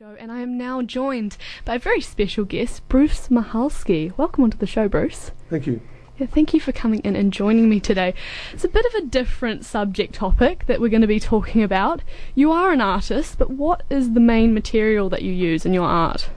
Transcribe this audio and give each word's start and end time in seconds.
show, 0.00 0.16
and 0.18 0.32
I 0.32 0.40
am 0.40 0.58
now 0.58 0.82
joined 0.82 1.36
by 1.64 1.76
a 1.76 1.78
very 1.78 2.00
special 2.00 2.44
guest, 2.44 2.82
Bruce 2.88 3.28
Mahalski. 3.28 4.12
Welcome 4.18 4.42
onto 4.42 4.58
the 4.58 4.66
show, 4.66 4.88
Bruce. 4.88 5.30
Thank 5.48 5.68
you. 5.68 5.80
Yeah, 6.18 6.26
thank 6.26 6.52
you 6.52 6.58
for 6.58 6.72
coming 6.72 6.98
in 7.04 7.14
and 7.14 7.32
joining 7.32 7.68
me 7.68 7.78
today. 7.78 8.12
It's 8.52 8.64
a 8.64 8.68
bit 8.68 8.84
of 8.86 8.94
a 8.94 9.06
different 9.06 9.64
subject 9.64 10.12
topic 10.12 10.66
that 10.66 10.80
we're 10.80 10.88
going 10.88 11.02
to 11.02 11.06
be 11.06 11.20
talking 11.20 11.62
about. 11.62 12.02
You 12.34 12.50
are 12.50 12.72
an 12.72 12.80
artist, 12.80 13.38
but 13.38 13.50
what 13.50 13.84
is 13.88 14.14
the 14.14 14.20
main 14.20 14.52
material 14.52 15.08
that 15.10 15.22
you 15.22 15.30
use 15.30 15.64
in 15.64 15.72
your 15.72 15.86
art? 15.86 16.28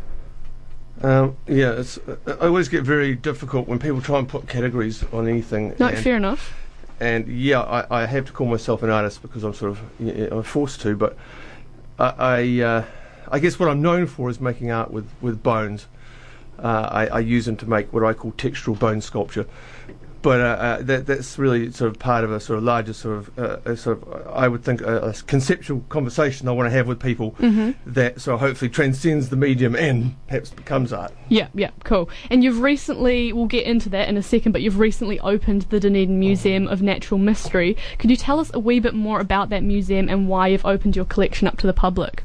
Um, 1.02 1.36
yeah, 1.48 1.72
it's, 1.72 1.98
I 2.28 2.46
always 2.46 2.70
get 2.70 2.84
very 2.84 3.16
difficult 3.16 3.68
when 3.68 3.80
people 3.80 4.02
try 4.02 4.20
and 4.20 4.30
put 4.30 4.48
categories 4.48 5.04
on 5.12 5.28
anything. 5.28 5.74
No, 5.80 5.96
fair 5.96 6.18
enough. 6.18 6.54
And 7.00 7.28
yeah, 7.28 7.62
I, 7.62 8.04
I 8.04 8.06
have 8.06 8.26
to 8.28 8.32
call 8.32 8.46
myself 8.46 8.84
an 8.84 8.92
artist 8.92 9.24
because 9.24 9.44
I'm 9.44 9.56
sort 9.56 9.72
of 9.72 9.82
yeah, 10.00 10.28
I'm 10.30 10.44
forced 10.44 10.80
to. 10.82 10.96
But 10.96 11.18
I, 11.98 12.14
I, 12.20 12.62
uh, 12.62 12.86
I 13.32 13.40
guess 13.40 13.60
what 13.60 13.70
I'm 13.70 13.82
known 13.82 14.08
for 14.08 14.30
is 14.30 14.40
making 14.40 14.72
art 14.72 14.92
with 14.92 15.08
with 15.22 15.42
bones. 15.44 15.88
Uh, 16.60 16.88
I, 16.92 17.08
I 17.08 17.20
use 17.20 17.46
them 17.46 17.56
to 17.58 17.70
make 17.70 17.94
what 17.94 18.04
I 18.04 18.14
call 18.14 18.32
textural 18.32 18.78
bone 18.80 19.00
sculpture. 19.02 19.46
But 20.24 20.42
uh, 20.42 20.44
uh, 20.44 20.82
that, 20.82 21.06
that's 21.06 21.38
really 21.38 21.72
sort 21.72 21.92
of 21.92 22.00
part 22.00 22.24
of 22.24 22.32
a 22.32 22.40
sort 22.40 22.58
of 22.58 22.64
larger 22.64 22.92
sort 22.92 23.18
of, 23.20 23.40
uh, 23.40 23.58
a 23.72 23.78
sort 23.78 24.02
of 24.02 24.28
I 24.36 24.48
would 24.48 24.64
think 24.64 24.82
a, 24.82 24.98
a 25.10 25.14
conceptual 25.14 25.82
conversation 25.90 26.48
I 26.48 26.52
want 26.54 26.66
to 26.66 26.72
have 26.72 26.88
with 26.88 27.00
people 27.00 27.34
Mhm. 27.40 27.76
that 27.86 28.20
sort 28.20 28.34
of 28.34 28.40
hopefully 28.40 28.70
transcends 28.70 29.30
the 29.30 29.36
medium 29.36 29.76
and 29.76 30.16
perhaps 30.28 30.50
becomes 30.50 30.92
art. 30.92 31.14
Yeah, 31.30 31.50
yeah, 31.54 31.70
cool. 31.84 32.10
And 32.32 32.44
you've 32.44 32.60
recently, 32.60 33.32
we'll 33.32 33.46
get 33.46 33.68
into 33.68 33.90
that 33.90 34.10
in 34.10 34.18
a 34.18 34.24
second, 34.24 34.54
but 34.54 34.64
you've 34.64 34.80
recently 34.80 35.20
opened 35.20 35.62
the 35.70 35.80
Dunedin 35.80 36.20
Museum 36.20 36.68
of 36.68 36.82
Natural 36.82 37.20
Mystery. 37.20 37.78
Could 38.00 38.10
you 38.10 38.18
tell 38.18 38.40
us 38.40 38.50
a 38.56 38.60
wee 38.60 38.80
bit 38.80 38.96
more 38.96 39.20
about 39.20 39.50
that 39.50 39.62
museum 39.64 40.10
and 40.10 40.28
why 40.28 40.48
you've 40.48 40.66
opened 40.66 40.96
your 40.96 41.06
collection 41.06 41.48
up 41.48 41.58
to 41.60 41.68
the 41.68 41.74
public? 41.74 42.24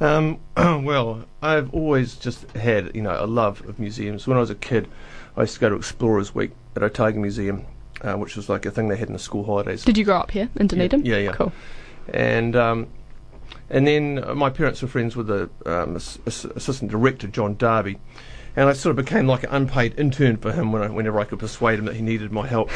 Um, 0.00 0.40
well, 0.56 1.24
I've 1.40 1.72
always 1.72 2.16
just 2.16 2.50
had, 2.52 2.94
you 2.94 3.02
know, 3.02 3.16
a 3.18 3.26
love 3.26 3.66
of 3.68 3.78
museums. 3.78 4.26
When 4.26 4.36
I 4.36 4.40
was 4.40 4.50
a 4.50 4.54
kid, 4.54 4.88
I 5.36 5.42
used 5.42 5.54
to 5.54 5.60
go 5.60 5.70
to 5.70 5.76
Explorers 5.76 6.34
Week 6.34 6.52
at 6.76 6.82
Otago 6.82 7.18
Museum, 7.20 7.66
uh, 8.02 8.14
which 8.14 8.36
was 8.36 8.48
like 8.48 8.66
a 8.66 8.70
thing 8.70 8.88
they 8.88 8.96
had 8.96 9.08
in 9.08 9.12
the 9.12 9.18
school 9.18 9.44
holidays. 9.44 9.84
Did 9.84 9.96
you 9.98 10.04
grow 10.04 10.16
up 10.16 10.30
here 10.30 10.48
in 10.56 10.66
Dunedin? 10.66 11.04
yeah, 11.04 11.18
yeah. 11.18 11.32
Cool. 11.32 11.52
and 12.12 12.56
um, 12.56 12.88
and 13.70 13.86
then 13.86 14.22
uh, 14.24 14.34
my 14.34 14.50
parents 14.50 14.82
were 14.82 14.88
friends 14.88 15.14
with 15.16 15.28
the 15.28 15.48
um, 15.66 15.96
ass- 15.96 16.18
ass- 16.26 16.44
assistant 16.44 16.90
director 16.90 17.28
John 17.28 17.56
Darby, 17.56 17.98
and 18.56 18.68
I 18.68 18.72
sort 18.72 18.98
of 18.98 19.04
became 19.04 19.26
like 19.26 19.44
an 19.44 19.50
unpaid 19.50 19.94
intern 19.98 20.36
for 20.36 20.52
him 20.52 20.72
when 20.72 20.82
I, 20.82 20.88
whenever 20.88 21.20
I 21.20 21.24
could 21.24 21.38
persuade 21.38 21.78
him 21.78 21.84
that 21.84 21.96
he 21.96 22.02
needed 22.02 22.32
my 22.32 22.46
help. 22.46 22.70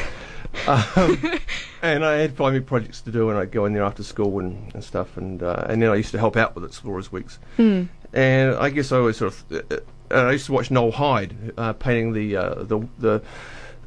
Um, 0.66 1.18
and 1.82 2.04
I 2.04 2.16
had 2.16 2.36
primary 2.36 2.62
projects 2.62 3.00
to 3.02 3.10
do, 3.10 3.30
and 3.30 3.38
I'd 3.38 3.50
go 3.52 3.64
in 3.66 3.72
there 3.72 3.84
after 3.84 4.02
school 4.02 4.38
and, 4.40 4.72
and 4.74 4.82
stuff, 4.82 5.16
and 5.16 5.42
uh, 5.42 5.64
and 5.68 5.80
then 5.82 5.90
I 5.90 5.96
used 5.96 6.10
to 6.12 6.18
help 6.18 6.36
out 6.36 6.54
with 6.54 6.64
Explorers 6.64 7.10
Weeks. 7.12 7.38
Mm. 7.58 7.88
And 8.12 8.54
I 8.56 8.70
guess 8.70 8.92
I 8.92 8.98
always 8.98 9.16
sort 9.16 9.32
of 9.32 9.72
uh, 9.72 9.76
uh, 10.10 10.14
I 10.28 10.32
used 10.32 10.46
to 10.46 10.52
watch 10.52 10.70
Noel 10.70 10.92
Hyde 10.92 11.52
uh, 11.56 11.72
painting 11.74 12.12
the 12.12 12.36
uh, 12.36 12.54
the 12.64 12.86
the 12.98 13.22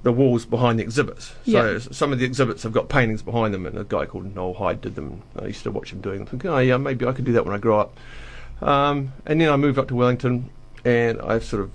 the 0.03 0.11
walls 0.13 0.45
behind 0.45 0.79
the 0.79 0.83
exhibits. 0.83 1.33
So 1.45 1.71
Yeah. 1.73 1.79
some 1.79 2.13
of 2.13 2.19
the 2.19 2.25
exhibits 2.25 2.63
have 2.63 2.71
got 2.71 2.87
paintings 2.87 3.21
behind 3.21 3.53
them, 3.53 3.65
and 3.65 3.77
a 3.77 3.83
guy 3.83 4.05
called 4.05 4.33
Noel 4.33 4.53
Hyde 4.53 4.79
did 4.81 4.95
them. 4.95 5.23
I 5.37 5.47
used 5.47 5.63
to 5.63 5.71
watch 5.71 5.91
him 5.91 5.99
doing 5.99 6.19
them. 6.19 6.27
Think, 6.27 6.45
oh 6.45 6.57
yeah, 6.59 6.77
maybe 6.77 7.05
I 7.05 7.11
could 7.11 7.25
do 7.25 7.33
that 7.33 7.45
when 7.45 7.53
I 7.53 7.57
grow 7.57 7.79
up. 7.79 7.97
Um, 8.61 9.11
and 9.25 9.41
then 9.41 9.49
I 9.49 9.57
moved 9.57 9.77
up 9.77 9.87
to 9.89 9.95
Wellington, 9.95 10.49
and 10.85 11.21
I've 11.21 11.43
sort 11.43 11.63
of, 11.63 11.71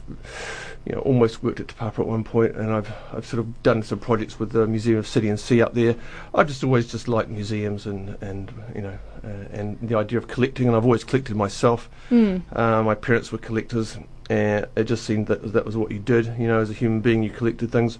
you 0.86 0.94
know, 0.94 1.00
almost 1.00 1.42
worked 1.42 1.60
at 1.60 1.68
Te 1.68 1.74
Papa 1.74 2.02
at 2.02 2.06
one 2.06 2.24
point, 2.24 2.56
and 2.56 2.72
I've 2.72 2.92
I've 3.12 3.26
sort 3.26 3.40
of 3.40 3.62
done 3.62 3.82
some 3.82 3.98
projects 3.98 4.38
with 4.38 4.52
the 4.52 4.66
Museum 4.66 4.98
of 4.98 5.06
City 5.06 5.28
and 5.28 5.40
Sea 5.40 5.62
up 5.62 5.74
there. 5.74 5.96
I've 6.34 6.46
just 6.46 6.62
always 6.62 6.90
just 6.90 7.08
liked 7.08 7.30
museums 7.30 7.86
and 7.86 8.16
and 8.20 8.52
you 8.74 8.82
know 8.82 8.98
uh, 9.24 9.28
and 9.52 9.78
the 9.80 9.96
idea 9.96 10.18
of 10.18 10.28
collecting, 10.28 10.66
and 10.66 10.76
I've 10.76 10.84
always 10.84 11.04
collected 11.04 11.36
myself. 11.36 11.88
Mm. 12.10 12.42
Uh, 12.54 12.82
my 12.82 12.94
parents 12.94 13.32
were 13.32 13.38
collectors, 13.38 13.96
and 14.28 14.66
it 14.76 14.84
just 14.84 15.04
seemed 15.04 15.26
that 15.28 15.52
that 15.54 15.64
was 15.64 15.76
what 15.76 15.90
you 15.90 15.98
did. 15.98 16.26
You 16.38 16.48
know, 16.48 16.60
as 16.60 16.70
a 16.70 16.74
human 16.74 17.00
being, 17.00 17.22
you 17.22 17.30
collected 17.30 17.72
things. 17.72 17.98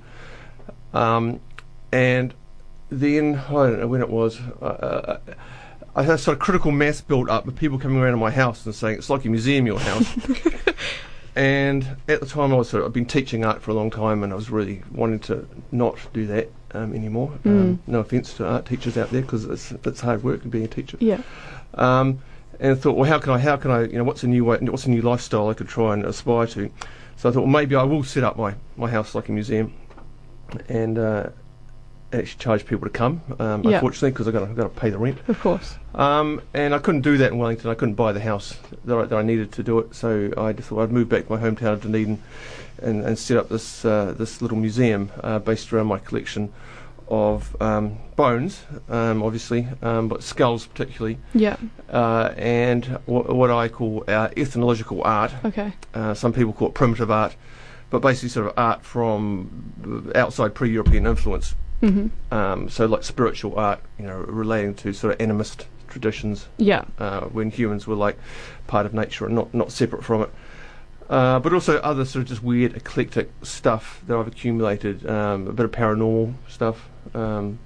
Um, 0.93 1.41
and 1.91 2.35
then 2.91 3.37
I 3.37 3.53
don't 3.53 3.81
know 3.81 3.89
when 3.89 4.03
it 4.03 4.11
was. 4.11 4.41
Uh, 4.41 5.19
I 5.97 6.03
had 6.03 6.19
sort 6.19 6.37
of 6.37 6.41
critical 6.41 6.73
mass 6.73 7.01
built 7.01 7.31
up 7.31 7.47
with 7.47 7.57
people 7.57 7.79
coming 7.79 7.99
around 7.99 8.13
to 8.13 8.19
my 8.19 8.33
house 8.33 8.67
and 8.67 8.75
saying 8.75 8.99
it's 8.99 9.09
like 9.09 9.25
a 9.25 9.29
museum, 9.29 9.67
your 9.67 9.79
house. 9.79 10.13
and 11.37 11.97
at 12.09 12.21
the 12.21 12.27
time, 12.27 12.53
I 12.53 12.57
was 12.57 12.69
sort 12.69 12.83
of 12.83 12.89
I've 12.89 12.93
been 12.93 13.07
teaching 13.07 13.45
art 13.45 13.63
for 13.63 13.71
a 13.71 13.75
long 13.75 13.91
time, 13.91 14.23
and 14.23 14.33
I 14.33 14.37
was 14.37 14.51
really 14.51 14.83
wanting 14.93 15.19
to 15.21 15.47
not 15.73 15.97
do 16.13 16.27
that 16.27 16.51
um, 16.73 16.95
anymore. 16.95 17.33
Um, 17.45 17.81
no 17.87 18.01
offence 18.01 18.35
to 18.35 18.47
art 18.47 18.67
teachers 18.67 18.97
out 18.97 19.11
there, 19.11 19.23
because 19.23 19.45
it's 19.45 19.73
it's 19.85 20.01
hard 20.01 20.23
work 20.23 20.49
being 20.49 20.65
a 20.65 20.69
teacher 20.69 20.97
Yeah. 21.01 21.21
um, 21.75 22.21
and 22.61 22.79
thought, 22.81 22.97
well, 22.97 23.09
how 23.11 23.19
can 23.19 23.33
I, 23.33 23.39
how 23.39 23.57
can 23.57 23.71
I, 23.73 23.83
you 23.83 23.99
know, 23.99 24.05
what's 24.05 24.23
a 24.23 24.29
new 24.29 24.45
way, 24.45 24.59
what's 24.61 24.87
a 24.87 24.91
new 24.91 25.03
lifestyle 25.03 25.49
I 25.49 25.55
could 25.55 25.69
try 25.69 25.93
and 25.93 26.05
aspire 26.05 26.47
to? 26.49 26.71
So 27.17 27.29
I 27.29 27.33
thought, 27.33 27.41
well, 27.43 27.47
maybe 27.49 27.75
I 27.75 27.83
will 27.83 28.05
set 28.05 28.23
up 28.25 28.37
my, 28.37 28.55
my 28.77 28.89
house 28.91 29.15
like 29.15 29.29
a 29.29 29.33
museum, 29.33 29.73
and 30.69 30.99
uh, 30.99 31.31
actually 32.21 32.39
charge 32.39 32.65
people 32.67 32.85
to 32.87 32.91
come. 32.91 33.21
Um, 33.39 33.63
Yeah. 33.65 33.77
Unfortunately, 33.77 34.11
because 34.11 34.29
I 34.29 34.31
got 34.31 34.41
to 34.47 34.55
got 34.55 34.63
to 34.75 34.81
pay 34.81 34.91
the 34.91 34.99
rent. 34.99 35.19
Of 35.29 35.41
course. 35.41 35.77
Um, 35.95 36.41
and 36.55 36.75
I 36.75 36.79
couldn't 36.79 37.03
do 37.03 37.17
that 37.19 37.33
in 37.33 37.39
Wellington. 37.39 37.71
I 37.71 37.75
couldn't 37.75 37.95
buy 37.95 38.13
the 38.13 38.21
house 38.21 38.57
that 38.85 38.97
I, 38.99 39.05
that 39.05 39.17
I 39.17 39.23
needed 39.23 39.53
to 39.53 39.63
do 39.63 39.79
it. 39.81 39.95
So 39.95 40.33
I 40.37 40.53
just 40.53 40.69
thought 40.69 40.83
I'd 40.83 40.93
move 40.93 41.09
back 41.09 41.27
to 41.27 41.33
my 41.33 41.41
hometown 41.41 41.73
of 41.75 41.83
Dunedin 41.83 42.21
and, 42.83 43.05
and 43.05 43.19
set 43.19 43.37
up 43.37 43.49
this 43.49 43.85
uh, 43.85 44.15
this 44.17 44.43
little 44.43 44.59
museum 44.59 45.11
uh, 45.23 45.39
based 45.39 45.73
around 45.73 45.87
my 45.87 45.99
collection 45.99 46.53
of 47.07 47.55
um, 47.61 47.99
bones, 48.17 48.63
um, 48.89 49.23
obviously, 49.23 49.69
um, 49.83 50.09
but 50.09 50.23
skulls 50.23 50.67
particularly 50.67 51.19
Yeah. 51.35 51.57
uh, 51.93 52.33
and 52.37 52.87
wh- 53.05 53.29
what 53.29 53.51
I 53.51 53.69
call 53.69 54.05
uh, 54.09 54.31
ethnological 54.37 55.03
art. 55.05 55.31
Okay. 55.45 55.75
Uh, 55.93 56.15
some 56.15 56.33
people 56.33 56.55
call 56.55 56.69
it 56.69 56.75
primitive 56.75 57.11
art, 57.11 57.37
but 57.91 58.01
basically 58.01 58.31
sort 58.31 58.47
of 58.47 58.55
art 58.57 58.87
from 58.87 60.11
outside 60.15 60.55
pre-European 60.55 61.07
influence. 61.07 61.55
Hmm 61.81 62.07
Um, 62.31 62.69
so 62.69 62.87
like 62.87 63.05
spiritual 63.05 63.59
art, 63.59 63.81
you 63.99 64.07
know, 64.07 64.17
relating 64.27 64.75
to 64.77 64.93
sort 64.93 65.13
of 65.15 65.19
animist 65.27 65.67
traditions 65.89 66.49
Yeah. 66.59 66.85
uh, 66.99 67.23
when 67.27 67.51
humans 67.51 67.87
were 67.87 67.95
like 67.95 68.17
part 68.67 68.87
of 68.87 68.95
nature 68.95 69.27
and 69.27 69.35
not 69.35 69.53
not 69.55 69.71
separate 69.73 70.03
from 70.05 70.23
it. 70.23 70.31
Uh, 71.11 71.39
but 71.39 71.53
also 71.53 71.77
other 71.81 72.05
sort 72.05 72.23
of 72.23 72.29
just 72.29 72.43
weird 72.43 72.75
eclectic 72.75 73.31
stuff 73.43 74.01
that 74.07 74.17
I've 74.17 74.27
accumulated, 74.27 75.07
um, 75.07 75.47
a 75.49 75.53
bit 75.53 75.67
of 75.67 75.71
paranormal 75.71 76.33
stuff 76.49 76.89
um, 77.15 77.59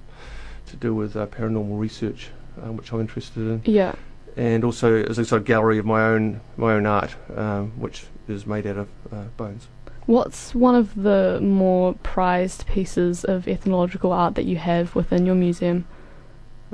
to 0.67 0.77
do 0.77 0.93
with 0.93 1.17
uh, 1.17 1.27
paranormal 1.27 1.79
research, 1.79 2.31
uh, 2.61 2.73
which 2.73 2.93
I'm 2.93 3.01
interested 3.01 3.41
in 3.41 3.63
Yeah. 3.65 3.95
and 4.37 4.65
also 4.65 5.05
as 5.05 5.19
a 5.19 5.25
sort 5.25 5.41
of 5.43 5.47
gallery 5.47 5.79
of 5.79 5.87
my 5.87 6.03
own 6.03 6.41
my 6.57 6.73
own 6.75 6.85
art, 6.87 7.15
um, 7.37 7.71
which 7.79 8.05
is 8.29 8.45
made 8.45 8.67
out 8.67 8.77
of 8.79 8.89
uh, 9.13 9.23
bones. 9.37 9.69
What's 10.09 10.55
one 10.55 10.75
of 10.75 10.95
the 11.03 11.39
more 11.43 11.93
prized 12.03 12.67
pieces 12.67 13.27
of 13.27 13.47
ethnological 13.47 14.11
art 14.11 14.37
that 14.37 14.47
you 14.47 14.57
have 14.57 14.95
within 14.95 15.27
your 15.27 15.35
museum? 15.35 15.85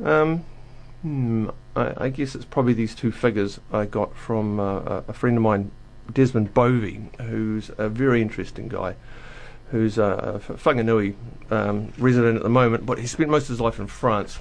Um, 0.01 0.45
hmm, 1.03 1.49
I, 1.75 1.95
I 1.97 2.09
guess 2.11 2.37
it's 2.37 2.45
probably 2.45 2.75
these 2.75 2.95
two 2.95 3.11
figures 3.11 3.59
I 3.73 3.87
got 3.87 4.17
from 4.17 4.61
uh, 4.61 5.03
a- 5.09 5.13
friend 5.13 5.37
of 5.37 5.43
mine, 5.43 5.73
Desmond 6.13 6.55
Bovey, 6.55 7.11
who's 7.23 7.73
a 7.77 7.89
very 7.89 8.23
interesting 8.23 8.69
guy, 8.69 8.95
who's 9.73 9.99
a, 9.99 10.41
a 10.49 10.53
Whanganui 10.53 11.17
um, 11.51 11.93
resident 11.99 12.37
at 12.37 12.45
the 12.45 12.49
moment, 12.49 12.87
but 12.87 13.01
he 13.01 13.07
spent 13.09 13.31
most 13.31 13.43
of 13.43 13.49
his 13.49 13.61
life 13.61 13.81
in 13.81 13.89
France. 13.89 14.39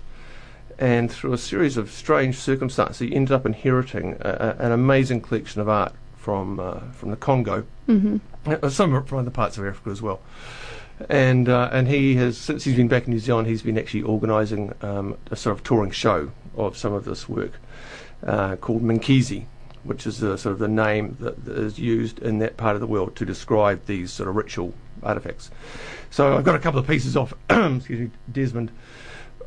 And 0.78 1.12
through 1.12 1.34
a 1.34 1.40
series 1.40 1.78
of 1.78 1.90
strange 1.90 2.38
circumstances, 2.38 3.00
he 3.00 3.16
ended 3.16 3.31
up 3.31 3.48
inheriting 3.48 4.18
a, 4.22 4.56
a, 4.60 4.66
an 4.66 4.72
amazing 4.72 5.22
collection 5.22 5.62
of 5.62 5.68
art 5.68 5.96
from 6.23 6.59
uh, 6.59 6.79
from 6.94 7.11
the 7.11 7.17
Congo, 7.17 7.66
hmm 7.85 8.17
Uh, 8.45 8.69
some 8.69 9.03
from 9.06 9.19
other 9.19 9.31
parts 9.31 9.57
of 9.57 9.66
Africa 9.66 9.89
as 9.89 10.01
well. 10.01 10.19
And 11.09 11.50
uh, 11.50 11.69
and 11.72 11.88
he 11.88 12.16
has 12.16 12.38
since 12.38 12.63
he's 12.63 12.75
been 12.78 12.88
back 12.88 13.06
in 13.07 13.13
New 13.13 13.19
Zealand, 13.19 13.47
he's 13.47 13.61
been 13.61 13.78
actually 13.78 14.03
organising 14.03 14.73
um, 14.81 15.17
a 15.31 15.35
sort 15.35 15.56
of 15.57 15.63
touring 15.63 15.91
show 15.91 16.31
of 16.56 16.78
some 16.78 16.94
of 16.94 17.03
this 17.03 17.28
work 17.28 17.53
uh, 18.25 18.56
called 18.56 18.83
Minkisi, 18.83 19.45
which 19.83 20.07
is 20.07 20.19
the, 20.19 20.38
sort 20.38 20.53
of 20.53 20.59
the 20.59 20.67
name 20.67 21.18
that, 21.19 21.44
that 21.45 21.57
is 21.57 21.77
used 21.80 22.19
in 22.19 22.39
that 22.39 22.56
part 22.56 22.75
of 22.75 22.81
the 22.81 22.88
world 22.88 23.15
to 23.18 23.25
describe 23.25 23.86
these 23.86 24.13
sort 24.13 24.30
of 24.30 24.36
ritual 24.36 24.74
artifacts. 25.01 25.51
So 26.09 26.38
I've 26.38 26.45
got 26.45 26.56
a 26.56 26.59
couple 26.59 26.80
of 26.80 26.88
pieces 26.88 27.18
off, 27.18 27.33
excuse 27.50 28.00
me, 28.00 28.09
Desmond, 28.31 28.71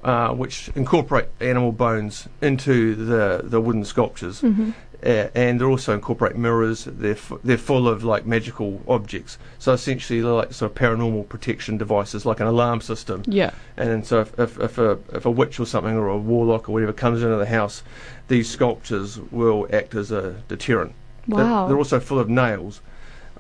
uh, 0.05 0.35
which 0.35 0.69
incorporate 0.75 1.29
animal 1.41 1.73
bones 1.73 2.29
into 2.41 2.95
the 2.95 3.41
the 3.43 3.61
wooden 3.61 3.85
sculptures 3.85 4.41
hmm 4.41 4.71
uh, 5.05 5.29
and 5.35 5.61
they 5.61 5.65
also 5.65 5.93
incorporate 5.95 6.37
mirrors. 6.37 6.85
They're 6.85 7.13
f- 7.13 7.33
they're 7.45 7.59
full 7.59 7.87
of 7.89 8.03
like 8.05 8.27
magical 8.27 8.81
objects. 8.89 9.39
So 9.59 9.73
essentially, 9.73 10.21
they're 10.21 10.33
like 10.33 10.53
sort 10.53 10.71
of 10.73 10.77
paranormal 10.79 11.29
protection 11.29 11.77
devices, 11.79 12.25
like 12.27 12.41
an 12.41 12.47
alarm 12.47 12.81
system. 12.81 13.23
Yeah. 13.27 13.51
And 13.77 14.07
so 14.07 14.21
if, 14.21 14.39
if, 14.39 14.59
if 14.59 14.79
a 14.79 14.99
if 15.13 15.27
a 15.27 15.31
witch 15.31 15.61
or 15.61 15.67
something 15.67 15.95
or 15.97 16.09
a 16.09 16.17
warlock 16.19 16.69
or 16.69 16.73
whatever 16.73 16.93
comes 16.93 17.23
into 17.23 17.37
the 17.37 17.47
house, 17.47 17.83
these 18.29 18.49
sculptures 18.49 19.19
will 19.31 19.67
act 19.73 19.95
as 19.95 20.11
a 20.11 20.33
deterrent. 20.49 20.93
They're- 21.29 21.39
Wow. 21.45 21.67
They're, 21.67 21.77
also 21.77 21.99
full 22.01 22.19
of 22.21 22.29
nails. 22.29 22.81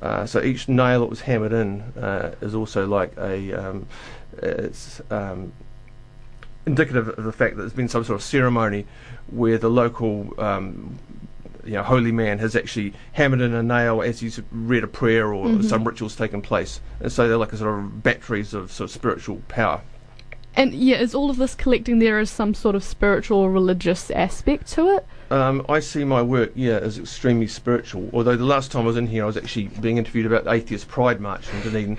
Uh, 0.02 0.26
so 0.26 0.42
each 0.42 0.68
nail 0.68 1.00
that 1.00 1.06
was 1.06 1.20
hammered 1.22 1.52
in 1.52 1.80
uh, 1.96 2.34
is 2.40 2.54
also 2.54 2.86
like 2.86 3.16
a 3.16 3.52
um, 3.54 3.86
it's 4.42 5.00
um, 5.10 5.52
indicative 6.66 7.08
of 7.08 7.24
the 7.24 7.32
fact 7.32 7.56
that 7.56 7.62
there's 7.62 7.72
been 7.72 7.88
some 7.88 8.04
sort 8.04 8.16
of 8.16 8.22
ceremony 8.22 8.86
where 9.28 9.56
the 9.58 9.70
local 9.70 10.34
um, 10.38 10.98
you 11.66 11.74
know, 11.74 11.82
holy 11.82 12.12
man 12.12 12.38
has 12.38 12.54
actually 12.56 12.92
hammered 13.12 13.40
in 13.40 13.52
a 13.54 13.62
nail 13.62 14.02
as 14.02 14.20
he's 14.20 14.40
read 14.50 14.84
a 14.84 14.86
prayer 14.88 15.32
or 15.32 15.46
Mhm. 15.46 15.64
some 15.64 15.84
rituals 15.84 16.16
taken 16.16 16.40
place. 16.42 16.80
And 17.00 17.10
so 17.12 17.28
they're 17.28 17.36
like 17.36 17.52
a 17.52 17.56
sort 17.56 17.78
of 17.78 18.02
batteries 18.02 18.54
of 18.54 18.70
sort 18.72 18.90
of 18.90 18.94
spiritual 18.94 19.42
power. 19.48 19.80
And 20.58 20.72
yeah, 20.72 20.96
is 20.96 21.14
all 21.14 21.28
of 21.28 21.36
this 21.36 21.54
collecting 21.54 21.98
there 21.98 22.18
is 22.18 22.30
some 22.30 22.54
sort 22.54 22.74
of 22.74 22.82
spiritual 22.82 23.38
or 23.40 23.50
religious 23.50 24.10
aspect 24.10 24.68
to 24.72 24.88
it? 24.96 25.06
Um, 25.30 25.66
I 25.68 25.80
see 25.80 26.02
my 26.04 26.22
work, 26.22 26.52
yeah, 26.54 26.76
as 26.78 26.98
extremely 26.98 27.46
spiritual. 27.46 28.08
Although 28.12 28.36
the 28.36 28.44
last 28.44 28.72
time 28.72 28.84
I 28.84 28.86
was 28.86 28.96
in 28.96 29.06
here, 29.08 29.24
I 29.24 29.26
was 29.26 29.36
actually 29.36 29.64
being 29.80 29.98
interviewed 29.98 30.24
about 30.24 30.44
the 30.44 30.52
Atheist 30.52 30.88
Pride 30.88 31.20
March 31.20 31.44
in 31.52 31.60
Dunedin. 31.62 31.98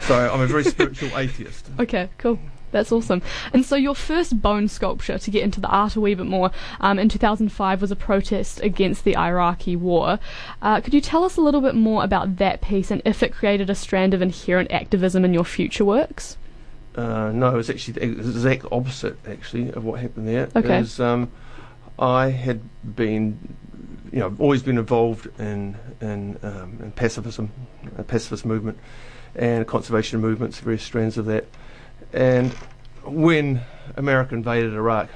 So 0.00 0.14
I'm 0.32 0.40
a 0.40 0.46
very 0.46 0.62
spiritual 0.74 1.16
atheist. 1.18 1.68
Okay, 1.80 2.08
cool. 2.18 2.38
That's 2.72 2.92
awesome. 2.92 3.22
And 3.52 3.64
so 3.64 3.76
your 3.76 3.94
first 3.94 4.40
bone 4.40 4.68
sculpture, 4.68 5.18
to 5.18 5.30
get 5.30 5.42
into 5.42 5.60
the 5.60 5.68
art 5.68 5.96
a 5.96 6.00
wee 6.00 6.14
bit 6.14 6.26
more, 6.26 6.50
um, 6.80 6.98
in 6.98 7.08
2005 7.08 7.80
was 7.80 7.90
a 7.90 7.96
protest 7.96 8.60
against 8.60 9.04
the 9.04 9.16
Iraqi 9.16 9.76
war. 9.76 10.18
Uh, 10.60 10.80
could 10.80 10.94
you 10.94 11.00
tell 11.00 11.24
us 11.24 11.36
a 11.36 11.40
little 11.40 11.60
bit 11.60 11.74
more 11.74 12.04
about 12.04 12.36
that 12.36 12.60
piece 12.60 12.90
and 12.90 13.02
if 13.04 13.22
it 13.22 13.32
created 13.32 13.70
a 13.70 13.74
strand 13.74 14.14
of 14.14 14.22
inherent 14.22 14.70
activism 14.70 15.24
in 15.24 15.32
your 15.32 15.44
future 15.44 15.84
works? 15.84 16.36
Uh, 16.96 17.30
no, 17.32 17.50
it 17.52 17.56
was 17.56 17.68
actually 17.68 17.92
the 17.92 18.02
exact 18.02 18.64
opposite, 18.72 19.18
actually, 19.26 19.70
of 19.72 19.84
what 19.84 20.00
happened 20.00 20.26
there. 20.26 20.48
Okay. 20.56 20.78
Is, 20.78 20.98
um, 20.98 21.30
I 21.98 22.30
had 22.30 22.60
been, 22.96 23.38
you 24.10 24.20
know, 24.20 24.34
always 24.38 24.62
been 24.62 24.78
involved 24.78 25.28
in 25.38 25.76
in, 26.00 26.38
um, 26.42 26.78
in 26.82 26.92
pacifism, 26.92 27.50
a 27.98 28.02
pacifist 28.02 28.46
movement, 28.46 28.78
and 29.34 29.66
conservation 29.66 30.20
movements, 30.20 30.58
various 30.58 30.82
strands 30.82 31.18
of 31.18 31.26
that. 31.26 31.44
And 32.16 32.50
when 33.04 33.60
America 33.96 34.34
invaded 34.34 34.72
Iraq 34.72 35.10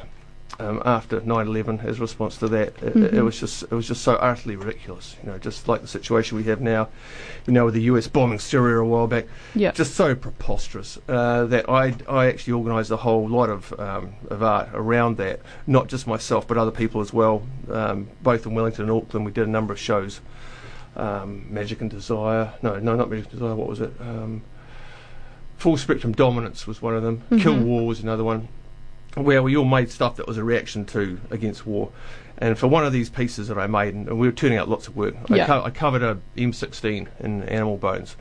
um, 0.59 0.83
after 0.85 1.23
9/11, 1.23 1.83
as 1.87 1.97
a 1.97 2.03
response 2.03 2.37
to 2.37 2.49
that, 2.49 2.69
it, 2.83 2.95
it 2.97 3.13
Mhm. 3.15 3.25
was 3.25 3.41
just 3.41 3.63
it 3.63 3.71
was 3.71 3.89
just 3.89 4.03
so 4.03 4.17
utterly 4.17 4.55
ridiculous. 4.57 5.17
You 5.25 5.31
know, 5.31 5.39
just 5.39 5.67
like 5.67 5.81
the 5.81 5.89
situation 5.89 6.37
we 6.37 6.45
have 6.45 6.61
now, 6.61 6.89
you 7.47 7.55
know, 7.55 7.65
with 7.65 7.73
the 7.73 7.81
U.S. 7.93 8.07
bombing 8.09 8.39
Syria 8.39 8.77
a 8.79 8.85
while 8.85 9.07
back 9.07 9.25
Yeah. 9.55 9.71
just 9.73 9.95
so 9.95 10.15
preposterous 10.15 10.99
uh, 11.09 11.47
that 11.47 11.67
I, 11.71 11.95
I 12.07 12.27
actually 12.27 12.53
organised 12.53 12.91
a 12.91 12.99
whole 12.99 13.27
lot 13.27 13.49
of, 13.49 13.73
um, 13.81 14.11
of 14.29 14.43
art 14.43 14.69
around 14.75 15.17
that, 15.17 15.41
not 15.67 15.89
just 15.89 16.07
myself 16.07 16.47
but 16.47 16.59
other 16.59 16.71
people 16.71 17.01
as 17.01 17.11
well, 17.15 17.43
um, 17.73 18.09
both 18.23 18.45
in 18.45 18.53
Wellington 18.53 18.83
and 18.91 18.93
Auckland. 18.93 19.25
We 19.25 19.33
did 19.33 19.47
a 19.49 19.51
number 19.51 19.73
of 19.73 19.79
shows, 19.79 20.21
um, 20.97 21.47
Magic 21.49 21.81
and 21.81 21.89
Desire, 21.91 22.53
no, 22.63 22.79
no, 22.79 22.95
not 22.95 23.09
Magic 23.09 23.25
and 23.31 23.33
Desire. 23.41 23.55
What 23.55 23.69
was 23.69 23.81
it? 23.81 23.93
Full 25.61 25.77
Spectrum 25.77 26.15
Dominance 26.15 26.67
was 26.67 26.81
one 26.81 26.95
of 26.97 27.03
them. 27.03 27.23
Kill 27.39 27.55
Mhm. 27.55 27.65
War 27.65 27.87
was 27.87 28.01
another 28.01 28.25
one, 28.25 28.49
where 29.15 29.43
we 29.43 29.55
all 29.59 29.67
made 29.67 29.91
stuff 29.91 30.17
that 30.17 30.27
was 30.27 30.39
a 30.39 30.43
reaction 30.43 30.87
to 30.87 31.21
against 31.31 31.67
war. 31.67 31.91
And 32.39 32.59
for 32.59 32.67
one 32.67 32.87
of 32.87 32.95
these 32.95 33.11
pieces 33.11 33.49
that 33.49 33.59
I 33.59 33.67
made, 33.67 33.93
and 33.95 34.09
we 34.19 34.27
were 34.27 34.33
turning 34.33 34.57
out 34.57 34.71
lots 34.71 34.89
of 34.89 34.97
work, 34.97 35.15
Yeah. 35.29 35.45
I, 35.45 35.47
co- 35.47 35.63
I 35.65 35.71
covered 35.71 36.03
a 36.03 36.17
M16 36.39 37.09
in 37.21 37.43
animal 37.43 37.77
bones. 37.77 38.17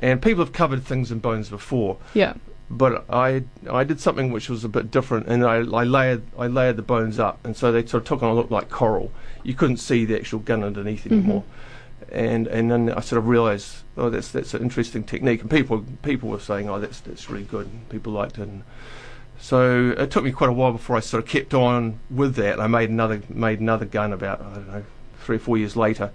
And 0.00 0.20
people 0.20 0.44
have 0.44 0.52
covered 0.52 0.84
things 0.84 1.10
in 1.10 1.20
bones 1.20 1.48
before, 1.48 1.96
Yeah. 2.12 2.34
but 2.68 3.06
I 3.08 3.44
I 3.70 3.84
did 3.84 3.98
something 3.98 4.30
which 4.30 4.50
was 4.50 4.62
a 4.62 4.68
bit 4.68 4.90
different, 4.90 5.26
and 5.26 5.42
I, 5.46 5.56
I 5.60 5.84
layered 5.84 6.20
I 6.38 6.48
layered 6.48 6.76
the 6.76 6.82
bones 6.82 7.18
up, 7.18 7.38
and 7.44 7.56
so 7.56 7.72
they 7.72 7.80
sort 7.86 8.02
of 8.02 8.08
took 8.08 8.22
on 8.22 8.28
a 8.28 8.34
look 8.34 8.50
like 8.50 8.68
coral. 8.68 9.10
You 9.42 9.54
couldn't 9.54 9.78
see 9.78 10.04
the 10.04 10.16
actual 10.16 10.40
gun 10.40 10.62
underneath 10.62 11.06
anymore, 11.06 11.44
and 12.12 12.46
and 12.46 12.70
then 12.70 12.90
I 12.90 13.00
sort 13.00 13.18
of 13.18 13.28
realised, 13.28 13.78
oh, 13.96 14.10
that's 14.10 14.30
that's 14.30 14.54
an 14.54 14.62
interesting 14.62 15.04
technique, 15.04 15.42
and 15.42 15.50
people 15.50 15.84
people 16.02 16.28
were 16.28 16.40
saying, 16.40 16.68
oh, 16.68 16.78
that's 16.80 17.00
that's 17.00 17.28
really 17.28 17.44
good, 17.44 17.66
and 17.66 17.88
people 17.88 18.12
liked 18.12 18.38
it. 18.38 18.42
And 18.42 18.62
so 19.38 19.94
it 19.96 20.10
took 20.10 20.24
me 20.24 20.32
quite 20.32 20.50
a 20.50 20.52
while 20.52 20.72
before 20.72 20.96
I 20.96 21.00
sort 21.00 21.22
of 21.22 21.28
kept 21.28 21.54
on 21.54 22.00
with 22.10 22.34
that. 22.36 22.60
I 22.60 22.66
made 22.66 22.90
another 22.90 23.22
made 23.28 23.60
another 23.60 23.84
gun 23.84 24.12
about 24.12 24.40
I 24.40 24.54
don't 24.54 24.68
know 24.68 24.84
three 25.20 25.36
or 25.36 25.40
four 25.40 25.58
years 25.58 25.76
later. 25.76 26.10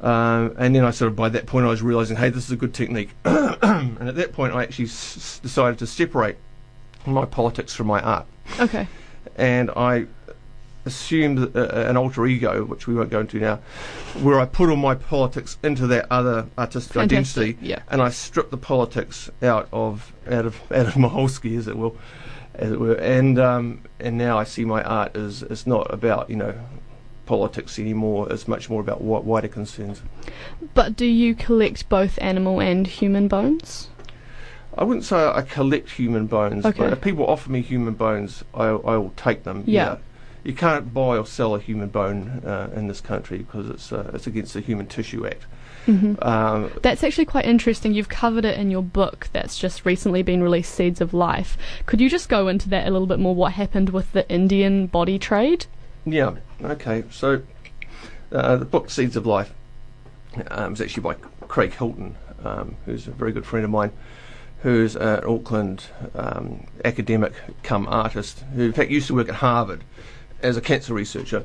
Um, 0.00 0.54
and 0.58 0.74
then 0.74 0.84
I 0.84 0.90
sort 0.90 1.10
of, 1.10 1.16
by 1.16 1.30
that 1.30 1.46
point, 1.46 1.64
I 1.64 1.70
was 1.70 1.80
realizing, 1.80 2.18
hey, 2.18 2.28
this 2.28 2.44
is 2.44 2.50
a 2.50 2.56
good 2.56 2.74
technique. 2.74 3.10
and 3.24 4.08
at 4.08 4.14
that 4.16 4.34
point, 4.34 4.54
I 4.54 4.62
actually 4.62 4.86
s- 4.86 5.40
decided 5.42 5.78
to 5.78 5.86
separate 5.86 6.36
my 7.06 7.24
politics 7.24 7.72
from 7.74 7.86
my 7.86 8.02
art. 8.02 8.26
Okay. 8.60 8.88
And 9.36 9.70
I 9.70 10.06
assumed 10.86 11.54
uh, 11.56 11.60
an 11.88 11.96
alter 11.96 12.26
ego, 12.26 12.64
which 12.64 12.86
we 12.86 12.94
won't 12.94 13.10
go 13.10 13.20
into 13.20 13.38
now, 13.38 13.56
where 14.22 14.40
I 14.40 14.46
put 14.46 14.70
all 14.70 14.76
my 14.76 14.94
politics 14.94 15.58
into 15.62 15.86
that 15.88 16.06
other 16.10 16.46
artistic 16.56 16.94
Fantastic. 16.94 17.42
identity, 17.42 17.58
Yeah. 17.66 17.80
and 17.90 18.00
I 18.00 18.08
stripped 18.10 18.50
the 18.52 18.56
politics 18.56 19.28
out 19.42 19.68
of 19.72 20.12
out 20.30 20.46
of 20.46 20.60
out 20.72 20.86
of 20.86 20.94
Mahalski, 20.94 21.58
as 21.58 21.66
it 21.68 21.76
will, 21.76 21.96
as 22.54 22.72
it 22.72 22.80
were. 22.80 22.94
And 22.94 23.38
um, 23.38 23.82
and 24.00 24.16
now 24.16 24.38
I 24.38 24.44
see 24.44 24.64
my 24.64 24.82
art 24.82 25.16
as 25.16 25.42
as 25.42 25.66
not 25.66 25.92
about 25.92 26.30
you 26.30 26.36
know 26.36 26.54
politics 27.26 27.78
anymore. 27.78 28.32
It's 28.32 28.46
much 28.46 28.70
more 28.70 28.80
about 28.80 28.98
wi- 29.00 29.20
wider 29.20 29.48
concerns. 29.48 30.00
But 30.74 30.96
do 30.96 31.04
you 31.04 31.34
collect 31.34 31.88
both 31.88 32.18
animal 32.22 32.60
and 32.60 32.86
human 32.86 33.26
bones? 33.28 33.88
I 34.78 34.84
wouldn't 34.84 35.04
say 35.06 35.16
I 35.16 35.40
collect 35.40 35.88
human 35.90 36.26
bones, 36.26 36.66
Okay. 36.66 36.78
but 36.78 36.92
if 36.92 37.00
people 37.00 37.26
offer 37.26 37.50
me 37.50 37.62
human 37.62 37.94
bones, 37.94 38.44
I, 38.54 38.66
I 38.66 38.96
will 38.98 39.12
take 39.16 39.42
them. 39.44 39.64
Yeah. 39.66 39.96
You 40.46 40.54
can't 40.54 40.94
buy 40.94 41.18
or 41.18 41.26
sell 41.26 41.56
a 41.56 41.58
human 41.58 41.88
bone 41.88 42.40
uh, 42.46 42.70
in 42.72 42.86
this 42.86 43.00
country 43.00 43.38
because 43.38 43.68
it's 43.68 43.92
uh, 43.92 44.12
it's 44.14 44.28
against 44.28 44.54
the 44.54 44.60
Human 44.60 44.86
Tissue 44.86 45.26
Act. 45.26 45.42
hmm 45.86 46.14
Um, 46.22 46.70
That's 46.82 47.02
actually 47.02 47.24
quite 47.24 47.46
interesting. 47.46 47.92
You've 47.94 48.08
covered 48.08 48.44
it 48.44 48.56
in 48.56 48.70
your 48.70 48.82
book 48.82 49.28
that's 49.32 49.58
just 49.58 49.84
recently 49.84 50.22
been 50.22 50.44
released, 50.44 50.72
Seeds 50.72 51.00
of 51.00 51.12
Life. 51.12 51.58
Could 51.86 52.00
you 52.00 52.08
just 52.08 52.28
go 52.28 52.46
into 52.46 52.68
that 52.68 52.86
a 52.86 52.90
little 52.90 53.08
bit 53.08 53.18
more? 53.18 53.34
What 53.34 53.54
happened 53.54 53.88
with 53.88 54.12
the 54.12 54.28
Indian 54.30 54.86
body 54.86 55.18
trade? 55.18 55.66
yeah. 56.04 56.36
Okay. 56.62 57.02
So 57.10 57.42
uh, 58.30 58.56
the 58.56 58.64
book 58.64 58.88
Seeds 58.88 59.16
of 59.16 59.26
Life 59.26 59.52
um, 60.48 60.74
is 60.74 60.80
actually 60.80 61.02
by 61.02 61.14
Craig 61.48 61.74
Hilton, 61.74 62.14
um, 62.44 62.76
who's 62.84 63.08
a 63.08 63.10
very 63.10 63.32
good 63.32 63.44
friend 63.44 63.64
of 63.64 63.70
mine, 63.72 63.90
who's 64.62 64.94
an 64.94 65.24
Auckland 65.24 65.86
um, 66.14 66.68
academic 66.84 67.32
come 67.64 67.88
artist 67.88 68.44
who 68.54 68.62
in 68.62 68.72
fact 68.72 68.92
used 68.92 69.08
to 69.08 69.14
work 69.14 69.28
at 69.28 69.36
Harvard 69.36 69.82
as 70.42 70.56
a 70.56 70.60
cancer 70.60 70.94
researcher. 70.94 71.44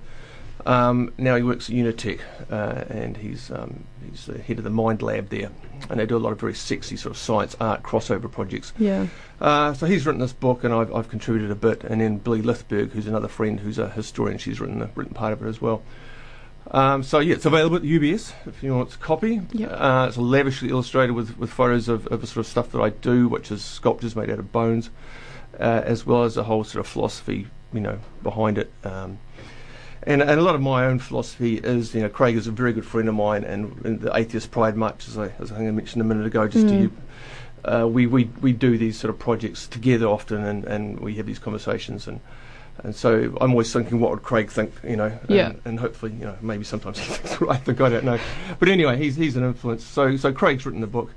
Um, 0.66 1.14
now 1.18 1.36
he 1.36 1.44
works 1.44 1.70
at 1.70 1.76
Unitec, 1.76 2.20
uh, 2.52 2.84
and 2.90 3.18
he's 3.18 3.50
um, 3.52 3.84
he's 4.08 4.26
the 4.28 4.38
head 4.38 4.58
of 4.58 4.64
the 4.64 4.70
Mind 4.70 5.02
Lab 5.02 5.30
there, 5.30 5.50
and 5.90 6.00
they 6.00 6.06
do 6.06 6.16
a 6.16 6.20
lot 6.20 6.34
of 6.34 6.40
very 6.40 6.54
sexy 6.54 6.96
sort 6.96 7.12
of 7.12 7.18
science 7.18 7.56
art 7.60 7.84
crossover 7.84 8.32
projects. 8.32 8.74
Yeah. 8.78 9.08
Uh, 9.40 9.74
so 9.74 9.88
he's 9.88 10.06
written 10.06 10.22
this 10.22 10.34
book, 10.34 10.64
and 10.64 10.74
I've, 10.74 10.94
I've 10.94 11.10
contributed 11.10 11.50
a 11.50 11.56
bit, 11.56 11.84
and 11.84 12.00
then 12.00 12.18
Billie 12.18 12.44
Lythberg, 12.44 12.92
who's 12.92 13.08
another 13.08 13.28
friend 13.28 13.60
who's 13.60 13.80
a 13.80 13.90
historian, 13.90 14.38
she's 14.38 14.60
written 14.60 14.80
the, 14.80 14.90
written 14.94 15.14
part 15.14 15.34
of 15.34 15.42
it 15.42 15.50
as 15.50 15.62
well. 15.62 15.82
Um, 16.70 17.02
so 17.04 17.20
yeah, 17.20 17.36
it's 17.36 17.46
available 17.46 17.78
at 17.78 17.82
the 17.82 18.00
UBS 18.00 18.34
if 18.46 18.62
you 18.62 18.76
want 18.76 18.94
a 18.94 18.98
copy. 18.98 19.42
Yep. 19.52 19.72
Uh, 19.74 20.06
it's 20.08 20.18
lavishly 20.18 20.70
illustrated 20.70 21.14
with, 21.14 21.38
with 21.38 21.50
photos 21.50 21.90
of, 21.90 22.08
of 22.08 22.22
the 22.22 22.28
sort 22.28 22.46
of 22.46 22.48
stuff 22.48 22.72
that 22.72 22.80
I 22.80 22.90
do, 22.90 23.28
which 23.28 23.52
is 23.52 23.64
sculptures 23.64 24.16
made 24.16 24.30
out 24.30 24.40
of 24.40 24.52
bones, 24.52 24.90
uh, 25.60 25.82
as 25.84 26.06
well 26.06 26.24
as 26.24 26.38
a 26.38 26.44
whole 26.44 26.64
sort 26.64 26.86
of 26.86 26.88
philosophy, 26.88 27.48
you 27.74 27.80
know, 27.80 28.00
behind 28.24 28.58
it. 28.58 28.72
Um, 28.84 29.20
and, 30.04 30.22
and 30.22 30.40
a 30.40 30.42
lot 30.42 30.56
of 30.56 30.62
my 30.62 30.86
own 30.86 30.98
philosophy 31.00 31.58
is, 31.58 31.94
you 31.94 32.02
know, 32.02 32.10
Craig 32.10 32.36
is 32.36 32.48
a 32.48 32.52
very 32.52 32.74
good 32.74 32.86
friend 32.86 33.08
of 33.08 33.16
mine, 33.16 33.44
and, 33.44 33.86
and 33.86 34.02
the 34.02 34.16
Atheist 34.16 34.50
Pride 34.50 34.76
March, 34.76 35.08
as 35.08 35.18
I, 35.18 35.32
as 35.40 35.52
I 35.52 35.58
think 35.58 35.68
I 35.68 35.72
mentioned 35.72 36.02
a 36.02 36.06
minute 36.06 36.26
ago, 36.26 36.48
just 36.48 36.68
to 36.68 36.74
Mm. 36.74 36.82
you, 36.82 36.92
uh, 37.64 37.88
we, 37.88 38.08
we, 38.08 38.24
we 38.42 38.52
do 38.54 38.78
these 38.80 38.98
sort 38.98 39.14
of 39.14 39.20
projects 39.20 39.68
together 39.68 40.08
often, 40.08 40.44
and, 40.44 40.66
and 40.66 41.00
we 41.00 41.16
have 41.16 41.28
these 41.28 41.40
conversations, 41.40 42.08
and 42.08 42.20
and 42.84 42.96
so 42.96 43.38
I'm 43.40 43.52
always 43.52 43.72
thinking, 43.72 44.00
what 44.00 44.10
would 44.10 44.24
Craig 44.24 44.50
think, 44.50 44.74
you 44.84 44.96
know? 44.96 45.06
And, 45.28 45.30
Yeah. 45.30 45.52
And 45.66 45.80
hopefully, 45.80 46.14
you 46.14 46.26
know, 46.26 46.36
maybe 46.42 46.64
sometimes 46.64 46.98
he 46.98 47.06
thinks 47.14 47.40
what 47.40 47.52
I 47.52 47.58
think. 47.60 47.80
I 47.80 47.90
don't 47.90 48.06
know. 48.06 48.18
But 48.58 48.70
anyway, 48.70 48.98
he's 48.98 49.16
he's 49.16 49.36
an 49.36 49.44
influence. 49.44 49.84
So 49.86 50.18
so 50.18 50.34
Craig's 50.34 50.66
written 50.66 50.82
the 50.82 50.88
book, 50.88 51.12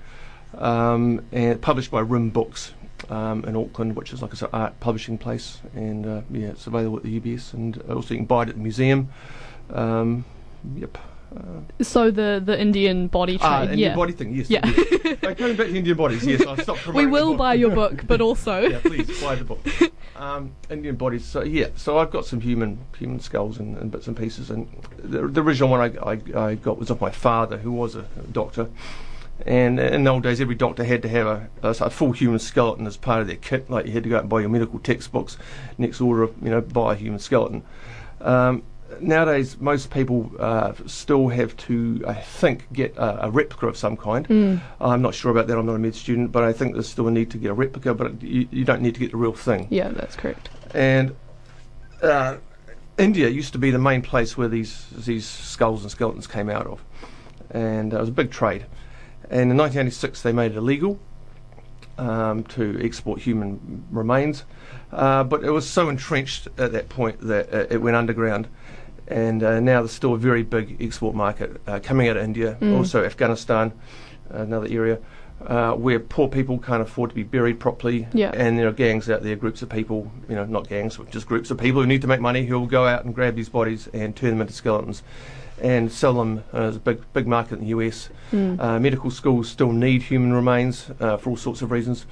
um, 0.58 1.24
and 1.32 1.58
published 1.62 1.90
by 1.90 2.00
Rim 2.00 2.28
Books 2.30 2.72
um, 3.10 3.44
in 3.44 3.56
Auckland, 3.56 3.96
which 3.96 4.12
is 4.12 4.22
like 4.22 4.32
a 4.32 4.36
sort 4.36 4.52
of 4.52 4.60
art 4.60 4.80
publishing 4.80 5.18
place, 5.18 5.60
and 5.74 6.06
uh, 6.06 6.20
yeah, 6.30 6.48
it's 6.48 6.66
available 6.66 6.96
at 6.98 7.02
the 7.02 7.20
UBS, 7.20 7.52
and 7.54 7.80
also 7.90 8.14
you 8.14 8.18
can 8.18 8.26
buy 8.26 8.42
it 8.42 8.48
at 8.50 8.54
the 8.54 8.60
museum. 8.60 9.08
Um, 9.70 10.24
yep. 10.76 10.96
Uh, 11.34 11.60
So 11.82 12.10
the 12.10 12.40
the 12.44 12.58
Indian 12.60 13.08
body 13.08 13.38
trade. 13.38 13.46
ah, 13.48 13.62
yeah. 13.62 13.70
Indian 13.72 13.96
body 13.96 14.12
thing, 14.12 14.34
yes. 14.34 14.48
Yeah. 14.50 14.60
yes. 14.64 15.24
Uh, 15.24 15.34
coming 15.34 15.56
back 15.56 15.66
to 15.66 15.76
Indian 15.76 15.96
bodies, 15.96 16.24
yes. 16.24 16.46
I'll 16.46 16.56
stop 16.58 16.86
we 16.94 17.06
will 17.06 17.34
buy 17.34 17.54
your 17.54 17.70
book, 17.70 18.06
but 18.06 18.20
also 18.20 18.60
yeah, 18.62 18.78
please 18.80 19.20
buy 19.20 19.34
the 19.34 19.44
book. 19.44 19.58
Um, 20.16 20.52
Indian 20.70 20.94
bodies. 20.94 21.24
So 21.24 21.42
yeah, 21.42 21.68
so 21.74 21.98
I've 21.98 22.10
got 22.12 22.24
some 22.24 22.40
human 22.40 22.78
human 22.98 23.18
skulls 23.20 23.58
and, 23.58 23.76
and 23.78 23.90
bits 23.90 24.06
and 24.06 24.16
pieces, 24.16 24.50
and 24.50 24.68
the, 24.98 25.26
the 25.26 25.42
original 25.42 25.70
one 25.70 25.80
I, 25.80 26.12
I, 26.12 26.46
I 26.50 26.54
got 26.54 26.78
was 26.78 26.90
of 26.90 27.00
my 27.00 27.10
father, 27.10 27.56
who 27.58 27.72
was 27.72 27.96
a 27.96 28.02
doctor. 28.32 28.68
And 29.46 29.80
in 29.80 30.04
the 30.04 30.10
old 30.10 30.22
days, 30.22 30.40
every 30.40 30.54
doctor 30.54 30.84
had 30.84 31.02
to 31.02 31.08
have 31.08 31.26
a, 31.26 31.48
a, 31.62 31.68
a 31.68 31.90
full 31.90 32.12
human 32.12 32.38
skeleton 32.38 32.86
as 32.86 32.96
part 32.96 33.20
of 33.20 33.26
their 33.26 33.36
kit. 33.36 33.68
Like 33.68 33.86
you 33.86 33.92
had 33.92 34.04
to 34.04 34.08
go 34.08 34.16
out 34.16 34.22
and 34.22 34.30
buy 34.30 34.40
your 34.40 34.48
medical 34.48 34.78
textbooks. 34.78 35.36
Next 35.76 36.00
order, 36.00 36.32
you 36.40 36.50
know, 36.50 36.60
buy 36.60 36.94
a 36.94 36.96
human 36.96 37.18
skeleton. 37.18 37.62
Um, 38.20 38.62
nowadays, 39.00 39.58
most 39.60 39.90
people 39.90 40.30
uh, 40.38 40.72
still 40.86 41.28
have 41.28 41.56
to, 41.56 42.04
I 42.06 42.14
think, 42.14 42.72
get 42.72 42.96
a, 42.96 43.26
a 43.26 43.30
replica 43.30 43.66
of 43.66 43.76
some 43.76 43.96
kind. 43.96 44.26
Mm. 44.28 44.60
I'm 44.80 45.02
not 45.02 45.14
sure 45.14 45.30
about 45.30 45.46
that. 45.48 45.58
I'm 45.58 45.66
not 45.66 45.74
a 45.74 45.78
med 45.78 45.94
student, 45.94 46.32
but 46.32 46.44
I 46.44 46.52
think 46.52 46.74
there's 46.74 46.88
still 46.88 47.08
a 47.08 47.10
need 47.10 47.30
to 47.30 47.38
get 47.38 47.50
a 47.50 47.54
replica. 47.54 47.92
But 47.92 48.22
you, 48.22 48.48
you 48.50 48.64
don't 48.64 48.82
need 48.82 48.94
to 48.94 49.00
get 49.00 49.10
the 49.10 49.16
real 49.16 49.32
thing. 49.32 49.66
Yeah, 49.70 49.88
that's 49.88 50.16
correct. 50.16 50.48
And 50.72 51.14
uh, 52.02 52.36
India 52.98 53.28
used 53.28 53.52
to 53.52 53.58
be 53.58 53.70
the 53.70 53.78
main 53.78 54.02
place 54.02 54.36
where 54.36 54.48
these 54.48 54.86
these 54.90 55.26
skulls 55.26 55.82
and 55.82 55.90
skeletons 55.90 56.26
came 56.26 56.48
out 56.48 56.66
of, 56.66 56.84
and 57.50 57.92
uh, 57.92 57.98
it 57.98 58.00
was 58.00 58.08
a 58.08 58.12
big 58.12 58.30
trade. 58.30 58.66
And 59.30 59.50
in 59.50 59.56
1986, 59.56 60.22
they 60.22 60.32
made 60.32 60.52
it 60.52 60.56
illegal 60.56 60.98
um, 61.98 62.44
to 62.44 62.78
export 62.82 63.20
human 63.20 63.84
remains, 63.90 64.44
uh, 64.92 65.24
but 65.24 65.44
it 65.44 65.50
was 65.50 65.68
so 65.68 65.88
entrenched 65.88 66.48
at 66.58 66.72
that 66.72 66.88
point 66.88 67.20
that 67.20 67.52
uh, 67.52 67.66
it 67.70 67.78
went 67.80 67.96
underground. 67.96 68.48
And 69.06 69.42
uh, 69.42 69.60
now 69.60 69.80
there's 69.80 69.92
still 69.92 70.14
a 70.14 70.18
very 70.18 70.42
big 70.42 70.76
export 70.80 71.14
market 71.14 71.60
uh, 71.66 71.78
coming 71.82 72.08
out 72.08 72.16
of 72.16 72.24
India, 72.24 72.56
Mm. 72.60 72.76
also 72.76 73.04
Afghanistan, 73.04 73.72
another 74.30 74.66
area 74.70 74.98
uh, 75.46 75.72
where 75.72 76.00
poor 76.00 76.26
people 76.28 76.58
can't 76.58 76.80
afford 76.80 77.10
to 77.10 77.16
be 77.16 77.22
buried 77.22 77.60
properly. 77.60 78.08
Yeah. 78.14 78.30
And 78.34 78.58
there 78.58 78.66
are 78.68 78.72
gangs 78.72 79.10
out 79.10 79.22
there, 79.22 79.36
groups 79.36 79.60
of 79.62 79.68
people, 79.68 80.10
you 80.28 80.34
know, 80.34 80.46
not 80.46 80.68
gangs, 80.68 80.96
but 80.96 81.10
just 81.10 81.26
groups 81.26 81.50
of 81.50 81.58
people 81.58 81.80
who 81.82 81.86
need 81.86 82.00
to 82.00 82.06
make 82.06 82.20
money 82.20 82.46
who 82.46 82.58
will 82.58 82.66
go 82.66 82.86
out 82.86 83.04
and 83.04 83.14
grab 83.14 83.36
these 83.36 83.50
bodies 83.50 83.88
and 83.92 84.16
turn 84.16 84.30
them 84.30 84.40
into 84.40 84.54
skeletons 84.54 85.02
and 85.60 85.90
sell 85.92 86.14
them. 86.14 86.44
Uh, 86.52 86.72
a 86.74 86.78
big, 86.78 87.00
big 87.12 87.26
market 87.26 87.54
in 87.58 87.60
the 87.60 87.68
US. 87.68 88.08
Mm. 88.32 88.60
Uh, 88.60 88.78
medical 88.80 89.10
schools 89.10 89.48
still 89.48 89.72
need 89.72 90.02
human 90.02 90.32
remains 90.32 90.90
uh, 91.00 91.16
for 91.16 91.30
all 91.30 91.36
sorts 91.36 91.62
of 91.62 91.70
reasons. 91.70 92.06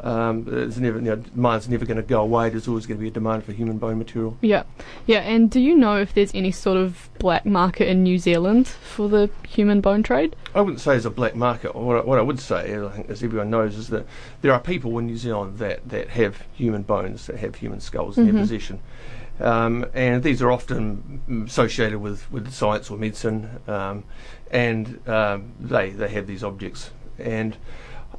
Um, 0.00 0.46
it's 0.50 0.76
never, 0.76 0.98
you 0.98 1.04
know, 1.06 1.16
demand's 1.16 1.70
never 1.70 1.86
going 1.86 1.96
to 1.96 2.02
go 2.02 2.20
away. 2.20 2.50
There's 2.50 2.68
always 2.68 2.84
going 2.84 2.98
to 2.98 3.02
be 3.02 3.08
a 3.08 3.10
demand 3.10 3.44
for 3.44 3.52
human 3.52 3.78
bone 3.78 3.96
material. 3.96 4.36
Yeah, 4.42 4.64
yeah. 5.06 5.20
And 5.20 5.50
do 5.50 5.58
you 5.58 5.74
know 5.74 5.96
if 5.96 6.12
there's 6.12 6.34
any 6.34 6.50
sort 6.52 6.76
of 6.76 7.08
black 7.18 7.46
market 7.46 7.88
in 7.88 8.02
New 8.02 8.18
Zealand 8.18 8.68
for 8.68 9.08
the 9.08 9.30
human 9.48 9.80
bone 9.80 10.02
trade? 10.02 10.36
I 10.54 10.60
wouldn't 10.60 10.80
say 10.80 10.92
there's 10.92 11.06
a 11.06 11.10
black 11.10 11.34
market. 11.34 11.74
What 11.74 11.96
I, 11.96 12.00
what 12.04 12.18
I 12.18 12.22
would 12.22 12.38
say, 12.40 12.76
I 12.78 12.90
think, 12.90 13.08
as 13.08 13.22
everyone 13.22 13.48
knows, 13.48 13.76
is 13.76 13.88
that 13.88 14.06
there 14.42 14.52
are 14.52 14.60
people 14.60 14.96
in 14.98 15.06
New 15.06 15.16
Zealand 15.16 15.58
that, 15.60 15.88
that 15.88 16.10
have 16.10 16.42
human 16.52 16.82
bones, 16.82 17.26
that 17.28 17.38
have 17.38 17.54
human 17.54 17.80
skulls 17.80 18.18
in 18.18 18.26
Mhm. 18.26 18.32
their 18.32 18.42
possession. 18.42 18.80
Um, 19.40 19.86
and 19.92 20.22
these 20.22 20.40
are 20.40 20.50
often 20.50 21.44
associated 21.46 21.98
with, 21.98 22.30
with 22.32 22.52
science 22.52 22.90
or 22.90 22.96
medicine, 22.96 23.60
um, 23.68 24.04
and 24.50 25.06
um, 25.08 25.52
they, 25.60 25.90
they 25.90 26.08
have 26.08 26.26
these 26.26 26.42
objects. 26.42 26.90
And 27.18 27.56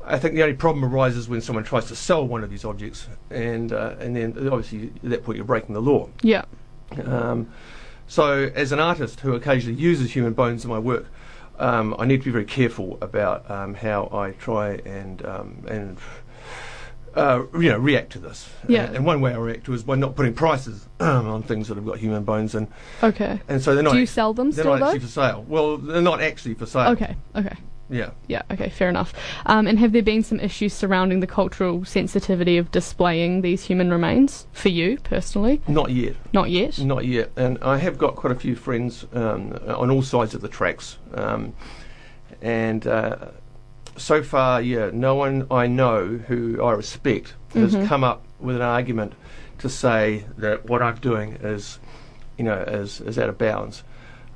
I 0.06 0.20
think 0.20 0.36
the 0.36 0.44
only 0.44 0.56
problem 0.56 0.86
arises 0.86 1.28
when 1.28 1.42
someone 1.42 1.64
tries 1.64 1.86
to 1.86 1.96
sell 1.96 2.26
one 2.26 2.44
of 2.44 2.50
these 2.50 2.64
objects, 2.64 3.08
and, 3.30 3.74
uh, 3.74 3.96
and 4.00 4.16
then 4.16 4.34
obviously 4.52 4.92
at 5.04 5.10
that 5.10 5.24
point 5.24 5.38
you're 5.38 5.46
breaking 5.46 5.74
the 5.74 5.82
law. 5.82 6.10
Yeah, 6.22 6.46
Um, 7.06 7.48
so, 8.08 8.50
as 8.56 8.72
an 8.72 8.80
artist 8.80 9.20
who 9.20 9.34
occasionally 9.34 9.78
uses 9.78 10.14
human 10.14 10.34
bones 10.34 10.64
in 10.64 10.70
my 10.70 10.80
work, 10.80 11.08
um, 11.60 11.94
I 12.00 12.06
need 12.06 12.20
to 12.20 12.26
be 12.26 12.32
very 12.32 12.46
careful 12.46 12.98
about 13.02 13.50
um, 13.52 13.74
how 13.74 14.10
I 14.14 14.32
try 14.32 14.76
and 14.86 15.26
um, 15.26 15.66
and 15.68 15.98
uh, 17.18 17.46
you 17.54 17.70
know 17.70 17.78
react 17.78 18.12
to 18.14 18.20
this. 18.20 18.50
Yeah. 18.68 18.92
And 18.92 19.06
one 19.06 19.22
way 19.22 19.34
I 19.34 19.38
react 19.38 19.66
to 19.66 19.74
is 19.74 19.84
by 19.84 19.96
not 19.96 20.16
putting 20.16 20.34
prices 20.34 20.88
on 21.00 21.44
things 21.44 21.68
that 21.68 21.76
have 21.76 21.86
got 21.86 21.98
human 21.98 22.24
bones 22.24 22.56
in, 22.56 22.68
okay. 23.04 23.40
and 23.48 23.62
so 23.62 23.74
they're 23.74 23.84
not. 23.84 23.92
Do 23.92 23.98
you 23.98 24.04
act- 24.04 24.12
sell 24.12 24.34
them 24.34 24.52
they're 24.52 24.64
still 24.64 24.74
not 24.74 24.80
though? 24.80 24.86
actually 24.88 25.00
for 25.00 25.08
sale. 25.08 25.46
Well, 25.48 25.78
they're 25.78 26.02
not 26.02 26.22
actually 26.22 26.54
for 26.54 26.66
sale. 26.66 26.92
Okay, 26.92 27.16
okay. 27.36 27.56
Yeah. 27.90 28.12
Yeah, 28.28 28.42
okay, 28.52 28.70
fair 28.70 28.90
enough. 28.90 29.14
Um, 29.46 29.68
and 29.68 29.80
have 29.80 29.94
there 29.94 30.02
been 30.02 30.24
some 30.24 30.40
issues 30.40 30.74
surrounding 30.74 31.22
the 31.22 31.28
cultural 31.28 31.86
sensitivity 31.86 32.58
of 32.58 32.72
displaying 32.72 33.42
these 33.42 33.64
human 33.64 33.90
remains 33.90 34.46
for 34.52 34.70
you 34.70 34.98
personally? 35.00 35.62
Not 35.68 35.92
yet. 35.92 36.16
Not 36.34 36.50
yet. 36.50 36.80
Not 36.80 37.06
yet, 37.06 37.32
and 37.36 37.58
I 37.62 37.78
have 37.78 37.98
got 37.98 38.16
quite 38.16 38.34
a 38.34 38.40
few 38.40 38.56
friends 38.56 39.06
um, 39.14 39.58
on 39.68 39.90
all 39.90 40.02
sides 40.02 40.34
of 40.34 40.42
the 40.42 40.50
tracks, 40.50 40.98
um, 41.14 41.54
and 42.42 42.86
uh, 42.86 43.30
so 43.98 44.24
far, 44.24 44.62
yeah, 44.62 44.90
no 44.94 45.16
one 45.16 45.48
I 45.52 45.68
know 45.68 46.08
who 46.28 46.64
I 46.64 46.72
respect 46.74 47.34
has 47.54 47.74
come 47.88 48.04
up 48.04 48.24
with 48.40 48.56
an 48.56 48.62
argument 48.62 49.14
to 49.60 49.70
say 49.70 50.26
that 50.38 50.66
what 50.68 50.82
I'm 50.84 50.96
doing 50.98 51.34
is, 51.42 51.80
you 52.38 52.44
know, 52.44 52.58
is, 52.62 53.02
is 53.02 53.18
out 53.18 53.30
of 53.30 53.38
bounds. 53.38 53.84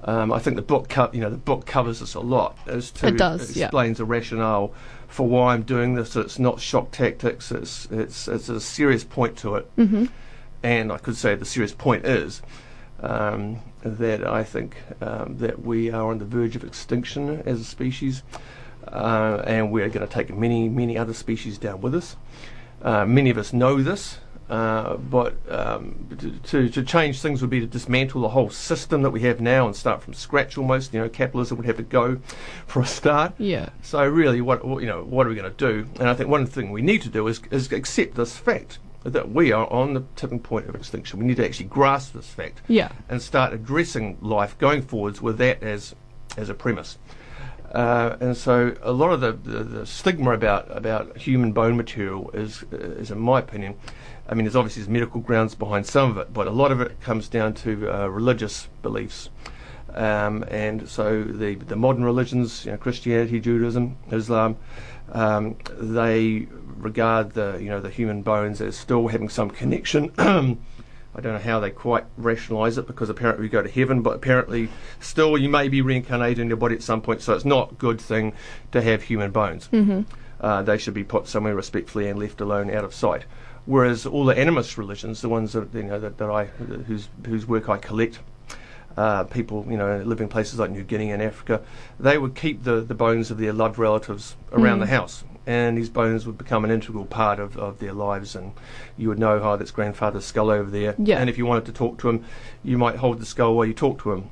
Um, 0.03 0.33
I 0.33 0.39
think 0.39 0.55
the 0.55 0.63
book, 0.63 0.89
co- 0.89 1.11
you 1.13 1.21
know, 1.21 1.29
the 1.29 1.37
book 1.37 1.67
covers 1.67 1.99
this 1.99 2.15
a 2.15 2.19
lot 2.19 2.57
as 2.65 2.89
to 2.91 3.07
It 3.07 3.17
does, 3.17 3.55
yeah. 3.55 3.65
explains 3.65 3.99
the 3.99 4.05
rationale 4.05 4.73
for 5.07 5.27
why 5.27 5.53
I'm 5.53 5.61
doing 5.61 5.93
this. 5.93 6.15
It's 6.15 6.39
not 6.39 6.59
shock 6.59 6.89
tactics. 6.91 7.51
It's 7.51 7.87
it's 7.91 8.27
it's 8.27 8.49
a 8.49 8.59
serious 8.59 9.03
point 9.03 9.37
to 9.39 9.55
it 9.57 9.69
Mm-hmm. 9.77 10.05
and 10.63 10.91
I 10.91 10.97
could 10.97 11.15
say 11.15 11.35
the 11.35 11.45
serious 11.45 11.73
point 11.73 12.05
is 12.05 12.41
um, 13.01 13.59
that 13.83 14.25
I 14.25 14.43
think 14.43 14.77
um, 15.01 15.37
that 15.37 15.61
we 15.63 15.91
are 15.91 16.09
on 16.09 16.17
the 16.17 16.25
verge 16.25 16.55
of 16.55 16.63
extinction 16.63 17.43
as 17.45 17.59
a 17.61 17.63
species, 17.65 18.23
uh, 18.87 19.43
and 19.45 19.71
we're 19.71 19.89
going 19.89 20.07
to 20.07 20.13
take 20.13 20.35
many, 20.35 20.69
many 20.69 20.97
other 20.97 21.13
species 21.13 21.57
down 21.57 21.81
with 21.81 21.95
us. 21.95 22.15
Uh, 22.81 23.05
many 23.05 23.29
of 23.29 23.37
us 23.37 23.53
know 23.53 23.81
this, 23.81 24.17
uh, 24.49 24.97
but 24.97 25.35
um, 25.49 26.07
to, 26.43 26.67
to, 26.67 26.83
change 26.83 27.21
things 27.21 27.39
would 27.41 27.49
be 27.49 27.59
to 27.61 27.65
dismantle 27.67 28.21
the 28.21 28.29
whole 28.29 28.49
system 28.49 29.01
that 29.03 29.11
we 29.11 29.21
have 29.21 29.39
now 29.39 29.65
and 29.65 29.75
start 29.75 30.01
from 30.01 30.13
scratch 30.13 30.57
almost. 30.57 30.93
You 30.93 30.99
know, 30.99 31.07
capitalism 31.09 31.57
would 31.57 31.65
have 31.67 31.77
to 31.77 31.83
go 31.83 32.19
for 32.67 32.81
a 32.81 32.85
start. 32.85 33.33
Yeah. 33.37 33.69
So 33.81 34.05
really, 34.05 34.41
what 34.41 34.65
what- 34.65 34.81
you 34.81 34.87
know, 34.87 35.03
what 35.03 35.25
are 35.25 35.29
we 35.29 35.35
going 35.35 35.51
to 35.51 35.57
do? 35.57 35.87
And 35.99 36.09
I 36.09 36.13
think 36.15 36.29
one 36.29 36.45
thing 36.45 36.71
we 36.71 36.81
need 36.81 37.01
to 37.03 37.09
do 37.09 37.27
is, 37.27 37.39
is 37.51 37.71
accept 37.71 38.15
this 38.15 38.35
fact 38.35 38.79
that 39.03 39.31
we 39.31 39.51
are 39.51 39.71
on 39.71 39.93
the 39.93 40.03
tipping 40.15 40.39
point 40.39 40.67
of 40.67 40.75
extinction. 40.75 41.19
We 41.19 41.25
need 41.25 41.37
to 41.37 41.45
actually 41.45 41.67
grasp 41.67 42.13
this 42.13 42.27
fact 42.27 42.61
Yeah. 42.67 42.91
and 43.09 43.21
start 43.21 43.53
addressing 43.53 44.17
life 44.21 44.57
going 44.57 44.81
forwards 44.81 45.21
with 45.21 45.37
that 45.37 45.63
as 45.63 45.95
as 46.37 46.49
a 46.49 46.53
premise. 46.53 46.97
Uh, 47.71 48.17
and 48.19 48.35
so 48.35 48.75
a 48.81 48.91
lot 48.91 49.11
of 49.11 49.21
the, 49.21 49.31
the, 49.31 49.63
the 49.63 49.85
stigma 49.85 50.33
about 50.33 50.75
about 50.75 51.17
human 51.17 51.53
bone 51.53 51.77
material 51.77 52.29
is 52.33 52.63
is 52.71 53.11
in 53.11 53.19
my 53.19 53.39
opinion, 53.39 53.75
I 54.27 54.33
mean, 54.33 54.45
there's 54.45 54.55
obviously 54.55 54.81
there's 54.81 54.89
medical 54.89 55.21
grounds 55.21 55.55
behind 55.55 55.85
some 55.85 56.11
of 56.11 56.17
it, 56.17 56.33
but 56.33 56.47
a 56.47 56.51
lot 56.51 56.71
of 56.71 56.81
it 56.81 56.99
comes 57.01 57.27
down 57.27 57.53
to 57.55 57.89
uh, 57.89 58.07
religious 58.07 58.67
beliefs. 58.81 59.29
Um, 59.93 60.43
and 60.49 60.87
so 60.87 61.23
the 61.23 61.55
the 61.55 61.75
modern 61.75 62.03
religions, 62.03 62.65
you 62.65 62.71
know, 62.71 62.77
Christianity, 62.77 63.39
Judaism, 63.39 63.97
Islam, 64.11 64.57
um, 65.11 65.57
they 65.77 66.47
regard 66.77 67.31
the 67.31 67.57
you 67.61 67.69
know 67.69 67.79
the 67.79 67.89
human 67.89 68.21
bones 68.21 68.61
as 68.61 68.75
still 68.75 69.07
having 69.07 69.29
some 69.29 69.49
connection. 69.49 70.11
I 71.13 71.21
don't 71.21 71.33
know 71.33 71.39
how 71.39 71.59
they 71.59 71.71
quite 71.71 72.05
rationalise 72.17 72.77
it 72.77 72.87
because 72.87 73.09
apparently 73.09 73.43
we 73.43 73.49
go 73.49 73.61
to 73.61 73.69
heaven, 73.69 74.01
but 74.01 74.15
apparently 74.15 74.69
still 74.99 75.37
you 75.37 75.49
may 75.49 75.67
be 75.67 75.81
reincarnated 75.81 76.39
in 76.39 76.47
your 76.47 76.57
body 76.57 76.75
at 76.75 76.83
some 76.83 77.01
point, 77.01 77.21
so 77.21 77.33
it's 77.33 77.43
not 77.45 77.73
a 77.73 77.75
good 77.75 77.99
thing 77.99 78.33
to 78.71 78.81
have 78.81 79.03
human 79.03 79.31
bones. 79.31 79.67
Mm-hmm. 79.73 80.01
Uh, 80.39 80.63
they 80.63 80.77
should 80.77 80.93
be 80.93 81.03
put 81.03 81.27
somewhere 81.27 81.53
respectfully 81.55 82.07
and 82.07 82.17
left 82.17 82.39
alone 82.41 82.71
out 82.71 82.83
of 82.83 82.93
sight. 82.93 83.25
Whereas 83.65 84.05
all 84.05 84.25
the 84.25 84.33
animist 84.33 84.77
religions, 84.77 85.21
the 85.21 85.29
ones 85.29 85.53
that 85.53 85.73
you 85.73 85.83
know 85.83 85.99
that, 85.99 86.17
that 86.17 86.29
I 86.29 86.45
whose 86.45 87.09
whose 87.25 87.45
work 87.45 87.69
I 87.69 87.77
collect, 87.77 88.19
uh, 88.97 89.25
people 89.25 89.65
you 89.69 89.77
know 89.77 90.01
live 90.03 90.19
in 90.21 90.29
places 90.29 90.57
like 90.59 90.71
New 90.71 90.83
Guinea 90.83 91.11
and 91.11 91.21
Africa, 91.21 91.61
they 91.99 92.17
would 92.17 92.33
keep 92.35 92.63
the, 92.63 92.81
the 92.81 92.95
bones 92.95 93.29
of 93.29 93.37
their 93.37 93.53
loved 93.53 93.77
relatives 93.77 94.35
around 94.51 94.77
Mm. 94.77 94.81
the 94.81 94.87
house, 94.87 95.23
and 95.45 95.77
these 95.77 95.89
bones 95.89 96.25
would 96.25 96.37
become 96.37 96.63
an 96.63 96.71
integral 96.71 97.05
part 97.05 97.39
of, 97.39 97.57
of 97.57 97.79
their 97.79 97.93
lives. 97.93 98.35
And 98.35 98.53
you 98.97 99.09
would 99.09 99.19
know, 99.19 99.39
oh, 99.41 99.57
that's 99.57 99.71
grandfather's 99.71 100.25
skull 100.25 100.49
over 100.49 100.69
there. 100.69 100.95
Yeah. 100.97 101.17
And 101.17 101.29
if 101.29 101.37
you 101.37 101.45
wanted 101.45 101.65
to 101.65 101.71
talk 101.71 101.99
to 101.99 102.09
him, 102.09 102.25
you 102.63 102.77
might 102.77 102.97
hold 102.97 103.19
the 103.19 103.25
skull 103.25 103.55
while 103.55 103.65
you 103.65 103.73
talk 103.73 104.01
to 104.03 104.11
him. 104.11 104.29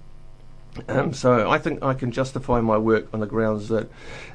Um, 0.88 1.14
so 1.14 1.50
I 1.50 1.58
think 1.58 1.84
I 1.84 1.94
can 1.94 2.12
justify 2.12 2.62
my 2.62 2.78
work 2.78 3.08
on 3.14 3.20
the 3.20 3.26
grounds 3.26 3.70
that 3.70 3.90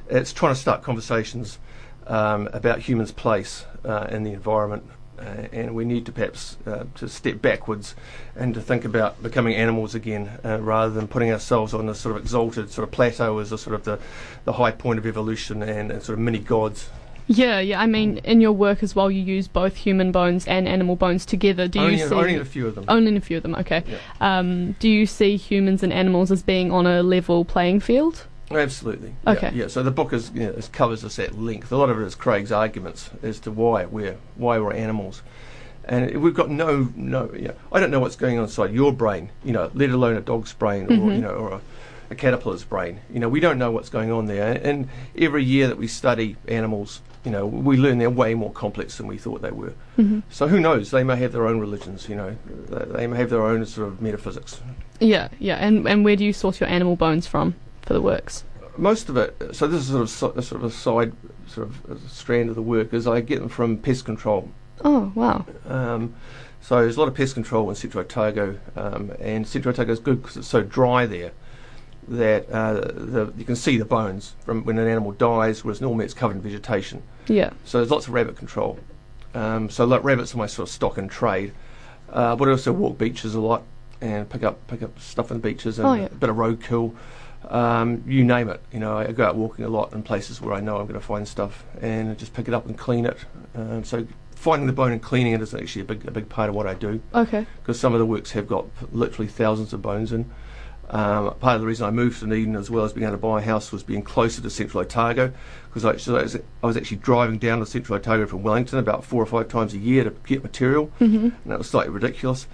it's 0.09 0.33
trying 0.33 0.53
to 0.53 0.59
start 0.59 0.83
conversations 0.83 1.59
um, 2.07 2.49
about 2.53 2.79
humans' 2.79 3.11
place 3.11 3.65
uh, 3.83 4.07
in 4.09 4.23
the 4.23 4.33
environment, 4.33 4.83
uh, 5.19 5.47
and 5.51 5.75
we 5.75 5.85
need 5.85 6.05
to 6.05 6.11
perhaps 6.11 6.57
uh, 6.65 6.85
to 6.95 7.07
step 7.07 7.41
backwards 7.41 7.95
and 8.35 8.53
to 8.53 8.61
think 8.61 8.85
about 8.85 9.21
becoming 9.21 9.55
animals 9.55 9.95
again, 9.95 10.39
uh, 10.43 10.59
rather 10.61 10.93
than 10.93 11.07
putting 11.07 11.31
ourselves 11.31 11.73
on 11.73 11.87
this 11.87 11.99
sort 11.99 12.15
of 12.15 12.21
exalted 12.21 12.69
sort 12.71 12.87
of 12.87 12.91
plateau 12.91 13.39
as 13.39 13.51
a 13.51 13.57
sort 13.57 13.75
of 13.75 13.83
the, 13.83 13.99
the 14.43 14.53
high 14.53 14.71
point 14.71 14.99
of 14.99 15.05
evolution 15.05 15.63
and, 15.63 15.91
and 15.91 16.03
sort 16.03 16.17
of 16.17 16.23
mini 16.23 16.39
gods. 16.39 16.89
Yeah, 17.27 17.59
yeah. 17.59 17.81
I 17.81 17.87
mean, 17.87 18.17
in 18.19 18.39
your 18.39 18.51
work 18.51 18.83
as 18.83 18.95
well, 18.95 19.09
you 19.09 19.23
use 19.23 19.47
both 19.47 19.75
human 19.75 20.11
bones 20.11 20.45
and 20.47 20.67
animal 20.67 20.95
bones 20.95 21.25
together. 21.25 21.67
Do 21.67 21.79
you 21.79 21.85
only, 21.85 21.97
see 21.97 22.13
only 22.13 22.35
a 22.35 22.45
few 22.45 22.67
of 22.67 22.75
them. 22.75 22.85
only 22.87 23.07
in 23.07 23.17
a 23.17 23.21
few 23.21 23.37
of 23.37 23.43
them? 23.43 23.55
Okay. 23.55 23.83
Yeah. 23.87 23.97
Um, 24.21 24.73
do 24.73 24.87
you 24.87 25.05
see 25.07 25.35
humans 25.35 25.81
and 25.81 25.91
animals 25.91 26.31
as 26.31 26.43
being 26.43 26.71
on 26.71 26.85
a 26.85 27.01
level 27.01 27.43
playing 27.43 27.79
field? 27.79 28.25
Absolutely. 28.51 29.15
Okay. 29.25 29.51
Yeah. 29.53 29.67
So 29.67 29.81
the 29.83 29.91
book 29.91 30.13
is 30.13 30.31
you 30.33 30.41
know, 30.47 30.55
covers 30.71 31.01
this 31.01 31.17
at 31.19 31.37
length. 31.37 31.71
A 31.71 31.77
lot 31.77 31.89
of 31.89 31.99
it 31.99 32.03
is 32.05 32.15
Craig's 32.15 32.51
arguments 32.51 33.09
as 33.23 33.39
to 33.41 33.51
why 33.51 33.85
we're 33.85 34.17
why 34.35 34.59
we're 34.59 34.73
animals, 34.73 35.23
and 35.85 36.21
we've 36.21 36.33
got 36.35 36.49
no 36.49 36.89
no. 36.95 37.31
You 37.33 37.49
know, 37.49 37.55
I 37.71 37.79
don't 37.79 37.91
know 37.91 37.99
what's 37.99 38.15
going 38.15 38.37
on 38.37 38.43
inside 38.43 38.71
your 38.71 38.93
brain. 38.93 39.29
You 39.43 39.53
know, 39.53 39.71
let 39.73 39.89
alone 39.89 40.15
a 40.15 40.21
dog's 40.21 40.53
brain 40.53 40.83
or 40.85 40.89
Mhm. 40.89 41.15
you 41.15 41.21
know 41.21 41.29
or 41.29 41.51
a, 41.53 41.61
a 42.11 42.15
caterpillar's 42.15 42.63
brain. 42.63 42.99
You 43.11 43.19
know, 43.19 43.29
we 43.29 43.39
don't 43.39 43.57
know 43.57 43.71
what's 43.71 43.89
going 43.89 44.11
on 44.11 44.27
there. 44.27 44.59
And 44.63 44.89
every 45.17 45.43
year 45.43 45.67
that 45.67 45.77
we 45.77 45.87
study 45.87 46.35
animals, 46.47 47.01
you 47.23 47.31
know, 47.31 47.47
we 47.47 47.77
learn 47.77 47.97
they're 47.97 48.11
way 48.11 48.35
more 48.35 48.51
complex 48.51 48.97
than 48.97 49.07
we 49.07 49.17
thought 49.17 49.41
they 49.41 49.49
were. 49.49 49.73
Mm-hmm. 49.97 50.19
So 50.29 50.47
who 50.47 50.59
knows? 50.59 50.91
They 50.91 51.03
may 51.03 51.15
have 51.15 51.31
their 51.31 51.47
own 51.47 51.59
religions. 51.59 52.07
You 52.07 52.15
know, 52.15 52.37
they, 52.69 52.85
they 52.85 53.07
may 53.07 53.17
have 53.17 53.31
their 53.31 53.43
own 53.43 53.65
sort 53.65 53.87
of 53.87 54.03
metaphysics. 54.03 54.61
Yeah, 54.99 55.29
yeah. 55.39 55.55
And 55.55 55.87
and 55.87 56.05
where 56.05 56.15
do 56.15 56.23
you 56.23 56.31
source 56.31 56.59
your 56.59 56.69
animal 56.69 56.95
bones 56.95 57.25
from 57.25 57.55
for 57.85 57.93
the 57.93 58.01
works? 58.01 58.43
most 58.77 59.07
of 59.07 59.15
it. 59.15 59.33
So 59.55 59.67
this 59.67 59.83
is 59.83 59.87
sort 59.87 60.01
of 60.01 60.09
so, 60.09 60.31
sort 60.41 60.61
of 60.61 60.63
a 60.65 60.69
side 60.69 61.13
sort 61.47 61.69
of 61.69 62.01
strand 62.11 62.49
of 62.49 62.55
the 62.55 62.61
work 62.61 62.93
is 62.93 63.07
I 63.07 63.21
get 63.21 63.39
them 63.39 63.47
from 63.47 63.77
pest 63.77 64.03
control. 64.03 64.49
Oh 64.83 65.13
wow. 65.15 65.45
Um, 65.67 66.13
So 66.61 66.81
there's 66.81 66.97
a 66.97 66.99
lot 66.99 67.07
of 67.07 67.13
pest 67.15 67.35
control 67.35 67.69
in 67.69 67.75
Central 67.75 68.03
Otago, 68.03 68.57
um, 68.75 69.13
and 69.21 69.47
Central 69.47 69.71
Otago 69.73 69.93
is 69.93 69.99
good 69.99 70.21
because 70.21 70.35
it's 70.35 70.47
so 70.47 70.61
dry 70.61 71.05
there 71.05 71.31
that 72.09 72.49
uh, 72.51 72.73
the, 72.73 73.33
you 73.37 73.45
can 73.45 73.55
see 73.55 73.77
the 73.77 73.85
bones 73.85 74.33
from 74.43 74.65
when 74.65 74.77
an 74.77 74.87
animal 74.87 75.11
dies, 75.13 75.63
whereas 75.63 75.79
normally 75.79 76.03
it's 76.05 76.13
covered 76.13 76.35
in 76.35 76.41
vegetation. 76.41 77.01
Yeah. 77.27 77.51
So 77.63 77.77
there's 77.77 77.91
lots 77.91 78.07
of 78.07 78.13
rabbit 78.13 78.35
control. 78.35 78.77
Um, 79.33 79.69
so 79.69 79.85
like 79.85 80.03
rabbits 80.03 80.33
are 80.33 80.37
my 80.37 80.47
sort 80.47 80.67
of 80.67 80.73
stock 80.73 80.97
and 80.97 81.09
trade. 81.09 81.53
Uh, 82.11 82.35
but 82.35 82.47
I 82.47 82.51
also 82.51 82.73
walk 82.73 82.97
beaches 82.97 83.35
a 83.35 83.39
lot 83.39 83.63
and 84.01 84.29
pick 84.29 84.43
up 84.43 84.67
pick 84.67 84.83
up 84.83 84.99
stuff 84.99 85.31
on 85.31 85.37
the 85.37 85.41
beaches 85.49 85.79
and 85.79 85.87
Oh, 85.87 85.93
yeah. 85.93 86.05
a 86.05 86.09
bit 86.09 86.29
of 86.29 86.35
roadkill. 86.35 86.93
Um, 87.49 88.03
you 88.07 88.23
name 88.23 88.49
it. 88.49 88.61
You 88.71 88.79
know, 88.79 88.97
I 88.97 89.11
go 89.11 89.25
out 89.25 89.35
walking 89.35 89.65
a 89.65 89.69
lot 89.69 89.93
in 89.93 90.01
places 90.03 90.41
where 90.41 90.53
I 90.53 90.61
know 90.61 90.77
I'm 90.77 90.87
going 90.87 90.99
to 90.99 91.05
find 91.05 91.27
stuff 91.27 91.63
and 91.81 92.09
I 92.09 92.13
just 92.15 92.33
pick 92.33 92.47
it 92.47 92.53
up 92.53 92.65
and 92.65 92.77
clean 92.77 93.05
it. 93.05 93.17
Um, 93.55 93.83
so 93.83 94.05
finding 94.35 94.67
the 94.67 94.73
bone 94.73 94.91
and 94.91 95.01
cleaning 95.01 95.33
it 95.33 95.41
is 95.41 95.53
actually 95.53 95.81
a 95.83 95.85
big 95.85 96.07
a 96.07 96.11
big 96.11 96.27
part 96.29 96.49
of 96.49 96.55
what 96.55 96.67
I 96.67 96.73
do 96.73 97.01
Okay. 97.13 97.45
because 97.61 97.79
some 97.79 97.93
of 97.93 97.99
the 97.99 98.05
works 98.05 98.31
have 98.31 98.47
got 98.47 98.65
literally 98.91 99.27
thousands 99.27 99.73
of 99.73 99.81
bones 99.81 100.11
in. 100.11 100.29
Um, 100.89 101.33
part 101.39 101.55
of 101.55 101.61
the 101.61 101.67
reason 101.67 101.87
I 101.87 101.91
moved 101.91 102.19
to 102.19 102.25
Dunedin 102.27 102.55
as 102.55 102.69
well 102.69 102.85
as 102.85 102.93
being 102.93 103.05
able 103.07 103.17
to 103.17 103.21
buy 103.21 103.39
a 103.39 103.43
house 103.43 103.71
was 103.71 103.81
being 103.81 104.03
closer 104.03 104.39
to 104.41 104.49
Central 104.51 104.81
Otago 104.83 105.31
because 105.67 105.83
I, 105.83 105.97
so 105.97 106.15
I 106.17 106.21
was- 106.23 106.35
I 106.35 106.67
was 106.67 106.77
actually 106.77 106.97
driving 106.97 107.39
down 107.39 107.59
to 107.59 107.65
Central 107.65 107.95
Otago 107.97 108.27
from 108.27 108.43
Wellington 108.43 108.77
about 108.77 109.03
four 109.03 109.21
or 109.23 109.25
five 109.25 109.47
times 109.47 109.73
a 109.73 109.79
year 109.79 110.03
to 110.03 110.11
get 110.27 110.43
material, 110.43 110.85
hmm 110.99 111.05
and 111.15 111.33
that 111.47 111.57
was 111.57 111.67
slightly 111.69 111.91
ridiculous. 111.91 112.45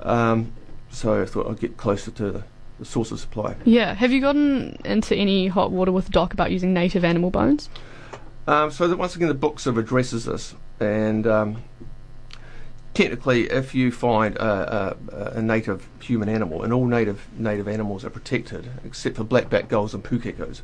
Um, 0.00 0.52
so 0.90 1.22
I 1.22 1.26
thought 1.26 1.48
I'd 1.50 1.58
get 1.60 1.76
closer 1.76 2.10
to 2.12 2.30
the 2.30 2.44
source 2.84 3.10
of 3.10 3.20
supply. 3.20 3.56
Yeah. 3.64 3.94
Have 3.94 4.12
you 4.12 4.20
gotten 4.20 4.78
into 4.84 5.14
any 5.14 5.48
hot 5.48 5.70
water 5.70 5.92
with 5.92 6.10
Doc 6.10 6.32
about 6.32 6.50
using 6.50 6.72
native 6.72 7.04
animal 7.04 7.30
bones? 7.30 7.68
Um, 8.46 8.70
so 8.70 8.88
that 8.88 8.98
once 8.98 9.14
again, 9.14 9.28
the 9.28 9.34
book 9.34 9.60
sort 9.60 9.76
of 9.76 9.84
addresses 9.84 10.24
this, 10.24 10.54
and 10.80 11.26
um, 11.28 11.62
technically, 12.92 13.44
if 13.44 13.72
you 13.72 13.92
find 13.92 14.36
a, 14.36 14.96
a, 15.12 15.38
a 15.38 15.42
native 15.42 15.88
human 16.00 16.28
animal, 16.28 16.64
and 16.64 16.72
all 16.72 16.86
native 16.86 17.28
native 17.38 17.68
animals 17.68 18.04
are 18.04 18.10
protected 18.10 18.68
except 18.84 19.16
for 19.16 19.24
blackback 19.24 19.68
gulls 19.68 19.94
and 19.94 20.02
pukekos. 20.02 20.62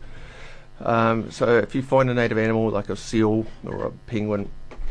Um, 0.81 1.31
so 1.31 1.59
if 1.59 1.75
you 1.75 1.83
find 1.83 2.11
a 2.11 2.15
native 2.15 2.39
animal 2.39 2.71
like 2.71 2.89
a 2.89 2.97
seal 2.97 3.47
or 3.65 3.87
a 3.87 3.91
penguin, 4.07 4.51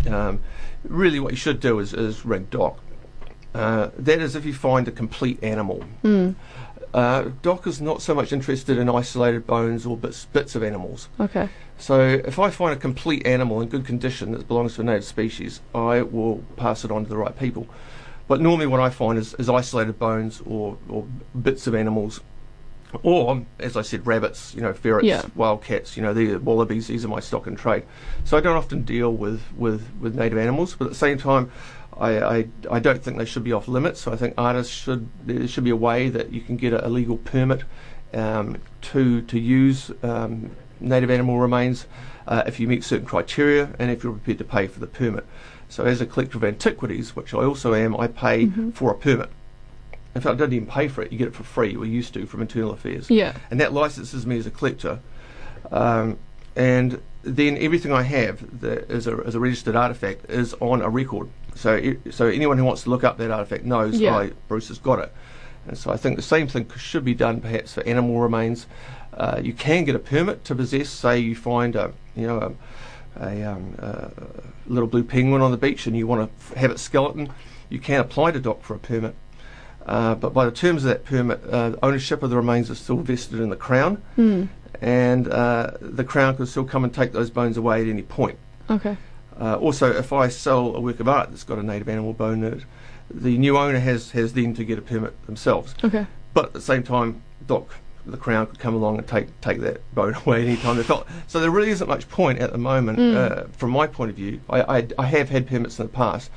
um, 0.09 0.41
really 0.83 1.19
what 1.19 1.31
you 1.31 1.37
should 1.37 1.59
do 1.59 1.79
is, 1.79 1.93
is 1.93 2.25
ring 2.25 2.47
DOC. 2.49 2.79
Uh, 3.53 3.89
that 3.97 4.19
is 4.19 4.35
if 4.35 4.45
you 4.45 4.53
find 4.53 4.87
a 4.87 4.91
complete 4.91 5.43
animal. 5.43 5.83
Mm. 6.03 6.35
Uh, 6.97 7.29
Doc 7.43 7.67
is 7.67 7.79
not 7.79 8.01
so 8.01 8.15
much 8.15 8.33
interested 8.33 8.75
in 8.79 8.89
isolated 8.89 9.45
bones 9.45 9.85
or 9.85 9.95
bits, 9.95 10.25
bits 10.25 10.55
of 10.55 10.63
animals. 10.63 11.09
Okay. 11.19 11.47
So 11.77 12.01
if 12.01 12.39
I 12.39 12.49
find 12.49 12.73
a 12.73 12.75
complete 12.75 13.27
animal 13.27 13.61
in 13.61 13.69
good 13.69 13.85
condition 13.85 14.31
that 14.31 14.47
belongs 14.47 14.73
to 14.75 14.81
a 14.81 14.83
native 14.83 15.03
species, 15.05 15.61
I 15.75 16.01
will 16.01 16.37
pass 16.55 16.83
it 16.83 16.89
on 16.89 17.03
to 17.03 17.09
the 17.09 17.15
right 17.17 17.37
people. 17.37 17.67
But 18.27 18.41
normally 18.41 18.65
what 18.65 18.79
I 18.79 18.89
find 18.89 19.19
is, 19.19 19.35
is 19.35 19.47
isolated 19.47 19.99
bones 19.99 20.41
or, 20.43 20.79
or 20.89 21.05
bits 21.39 21.67
of 21.67 21.75
animals. 21.75 22.19
Or, 23.03 23.45
as 23.59 23.77
I 23.77 23.83
said, 23.83 24.07
rabbits, 24.07 24.55
you 24.55 24.61
know, 24.61 24.73
ferrets, 24.73 25.05
Yeah. 25.05 25.21
wildcats, 25.35 25.97
you 25.97 26.01
know, 26.01 26.15
the 26.15 26.37
wallabies, 26.37 26.87
these 26.87 27.05
are 27.05 27.09
my 27.09 27.19
stock 27.19 27.45
and 27.45 27.55
trade. 27.55 27.83
So 28.23 28.37
I 28.37 28.41
don't 28.41 28.55
often 28.57 28.81
deal 28.81 29.13
with, 29.13 29.43
with, 29.55 29.87
with 29.99 30.15
native 30.15 30.39
animals, 30.39 30.73
but 30.73 30.85
at 30.85 30.91
the 30.91 30.97
same 30.97 31.19
time, 31.19 31.51
I, 31.99 32.37
I, 32.37 32.47
I 32.71 32.79
don't 32.79 33.01
think 33.01 33.17
they 33.17 33.25
should 33.25 33.43
be 33.43 33.53
off 33.53 33.67
limits. 33.67 34.01
So 34.01 34.11
I 34.11 34.15
think 34.15 34.33
artists 34.37 34.73
should, 34.73 35.09
there 35.25 35.47
should 35.47 35.63
be 35.63 35.69
a 35.71 35.75
way 35.75 36.09
that 36.09 36.31
you 36.31 36.41
can 36.41 36.57
get 36.57 36.73
a, 36.73 36.85
a 36.85 36.89
legal 36.89 37.17
permit 37.17 37.63
um, 38.13 38.57
to, 38.83 39.21
to 39.23 39.39
use 39.39 39.91
um, 40.03 40.51
native 40.79 41.09
animal 41.09 41.39
remains 41.39 41.87
uh, 42.27 42.43
if 42.45 42.59
you 42.59 42.67
meet 42.67 42.83
certain 42.83 43.05
criteria 43.05 43.69
and 43.79 43.89
if 43.91 44.03
you're 44.03 44.13
prepared 44.13 44.37
to 44.37 44.43
pay 44.43 44.67
for 44.67 44.79
the 44.79 44.87
permit. 44.87 45.25
So, 45.69 45.83
as 45.85 45.99
a 45.99 46.05
collector 46.05 46.37
of 46.37 46.43
antiquities, 46.45 47.15
which 47.15 47.33
I 47.33 47.39
also 47.43 47.73
am, 47.73 47.95
I 47.99 48.07
pay 48.07 48.45
Mhm. 48.45 48.73
for 48.73 48.91
a 48.91 48.95
permit. 48.95 49.29
In 50.15 50.21
fact, 50.21 50.35
I 50.35 50.37
don't 50.37 50.53
even 50.53 50.67
pay 50.67 50.87
for 50.87 51.01
it. 51.01 51.11
You 51.11 51.17
get 51.17 51.27
it 51.27 51.35
for 51.35 51.43
free. 51.43 51.75
We 51.75 51.89
used 51.89 52.13
to 52.13 52.25
from 52.25 52.41
Internal 52.41 52.71
Affairs, 52.71 53.09
Yeah. 53.09 53.33
and 53.51 53.59
that 53.59 53.73
licenses 53.73 54.25
me 54.25 54.37
as 54.37 54.45
a 54.47 54.51
collector. 54.51 54.99
Um, 55.71 56.17
and 56.55 57.01
then 57.23 57.57
everything 57.57 57.91
I 57.91 58.03
have 58.03 58.61
that 58.61 58.89
is 58.89 59.07
a, 59.07 59.21
as 59.25 59.35
a 59.35 59.39
registered 59.41 59.75
artifact 59.75 60.29
is 60.29 60.53
on 60.61 60.81
a 60.81 60.89
record. 60.89 61.27
So, 61.57 61.93
so 62.11 62.27
anyone 62.27 62.57
who 62.57 62.63
wants 62.63 62.83
to 62.83 62.89
look 62.89 63.03
up 63.03 63.17
that 63.17 63.31
artifact 63.31 63.65
knows 63.65 63.99
Yeah. 63.99 64.15
I, 64.15 64.31
Bruce 64.47 64.67
has 64.69 64.77
got 64.79 64.99
it. 64.99 65.11
And 65.67 65.77
so 65.77 65.91
I 65.91 65.97
think 65.97 66.15
the 66.15 66.21
same 66.21 66.47
thing 66.47 66.69
should 66.77 67.03
be 67.03 67.13
done 67.13 67.41
perhaps 67.41 67.73
for 67.73 67.83
animal 67.83 68.19
remains. 68.19 68.67
Uh, 69.13 69.39
you 69.43 69.53
can 69.53 69.83
get 69.83 69.95
a 69.95 69.99
permit 69.99 70.45
to 70.45 70.55
possess. 70.55 70.89
Say 70.89 71.19
you 71.19 71.35
find 71.35 71.75
a 71.75 71.91
you 72.15 72.27
know 72.27 72.55
a, 73.19 73.25
a, 73.27 73.43
um, 73.43 73.75
a 73.79 74.11
little 74.67 74.87
blue 74.87 75.03
penguin 75.03 75.41
on 75.41 75.51
the 75.51 75.57
beach 75.57 75.87
and 75.87 75.97
you 75.97 76.05
want 76.07 76.29
to 76.29 76.35
f- 76.45 76.53
have 76.57 76.71
its 76.71 76.81
skeleton, 76.81 77.29
you 77.69 77.79
can 77.79 77.99
apply 77.99 78.31
to 78.31 78.39
DOC 78.39 78.61
for 78.63 78.75
a 78.75 78.79
permit. 78.79 79.15
Uh, 79.85 80.13
but 80.15 80.33
by 80.33 80.45
the 80.45 80.51
terms 80.51 80.83
of 80.83 80.89
that 80.89 81.05
permit, 81.05 81.41
uh, 81.51 81.75
ownership 81.81 82.21
of 82.21 82.29
the 82.29 82.35
remains 82.35 82.69
is 82.69 82.77
still 82.77 82.97
vested 82.97 83.39
in 83.39 83.49
the 83.49 83.55
Crown, 83.55 84.01
Mm. 84.17 84.49
and 84.81 85.27
uh, 85.29 85.71
the 85.81 86.03
Crown 86.03 86.35
can 86.35 86.45
still 86.45 86.65
come 86.65 86.83
and 86.83 86.93
take 86.93 87.13
those 87.13 87.29
bones 87.29 87.55
away 87.57 87.81
at 87.81 87.87
any 87.87 88.01
point. 88.03 88.37
Okay. 88.69 88.97
Uh, 89.39 89.55
also, 89.55 89.91
if 89.91 90.11
I 90.13 90.27
sell 90.29 90.75
a 90.75 90.79
work 90.79 90.99
of 90.99 91.07
art 91.07 91.29
that's 91.29 91.43
got 91.43 91.57
a 91.59 91.63
native 91.63 91.87
animal 91.89 92.13
bone 92.13 92.43
in 92.43 92.53
it, 92.53 92.63
the 93.09 93.37
new 93.37 93.57
owner 93.57 93.79
has, 93.79 94.11
has 94.11 94.33
then 94.33 94.53
to 94.55 94.63
get 94.65 94.77
a 94.77 94.81
permit 94.81 95.25
themselves. 95.25 95.75
Okay. 95.83 96.05
But 96.33 96.45
at 96.45 96.53
the 96.53 96.61
same 96.61 96.83
time, 96.83 97.21
Doc, 97.45 97.69
the 98.05 98.17
Crown 98.17 98.47
could 98.47 98.59
come 98.59 98.73
along 98.73 98.97
and 98.97 99.07
take 99.07 99.39
take 99.41 99.59
that 99.61 99.81
bone 99.93 100.13
away 100.25 100.43
any 100.45 100.57
time 100.57 100.77
they 100.77 100.83
felt. 100.83 101.07
So 101.27 101.39
there 101.39 101.51
really 101.51 101.71
isn't 101.71 101.87
much 101.87 102.07
point 102.09 102.39
at 102.39 102.51
the 102.51 102.57
moment, 102.57 102.99
Mm. 102.99 103.15
uh, 103.15 103.47
from 103.57 103.71
my 103.71 103.85
point 103.87 104.09
of 104.11 104.15
view. 104.15 104.39
I, 104.49 104.77
I, 104.79 104.87
I 104.97 105.05
have 105.05 105.29
had 105.29 105.47
permits 105.47 105.79
in 105.79 105.85
the 105.85 105.91
past. 105.91 106.31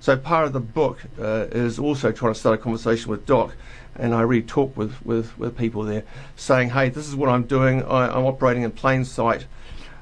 So 0.00 0.16
part 0.16 0.46
of 0.46 0.52
the 0.52 0.60
book 0.60 1.00
uh, 1.20 1.46
is 1.50 1.78
also 1.78 2.12
trying 2.12 2.32
to 2.34 2.38
start 2.38 2.58
a 2.58 2.62
conversation 2.62 3.10
with 3.10 3.26
Doc, 3.26 3.54
and 3.96 4.14
I 4.14 4.20
really 4.20 4.42
talk 4.42 4.76
with, 4.76 5.04
with, 5.04 5.36
with 5.38 5.56
people 5.56 5.82
there, 5.84 6.04
saying, 6.36 6.70
hey, 6.70 6.90
this 6.90 7.08
is 7.08 7.16
what 7.16 7.28
I'm 7.28 7.44
doing. 7.44 7.82
I, 7.82 8.08
I'm 8.08 8.24
operating 8.26 8.62
in 8.62 8.70
plain 8.72 9.04
sight. 9.04 9.46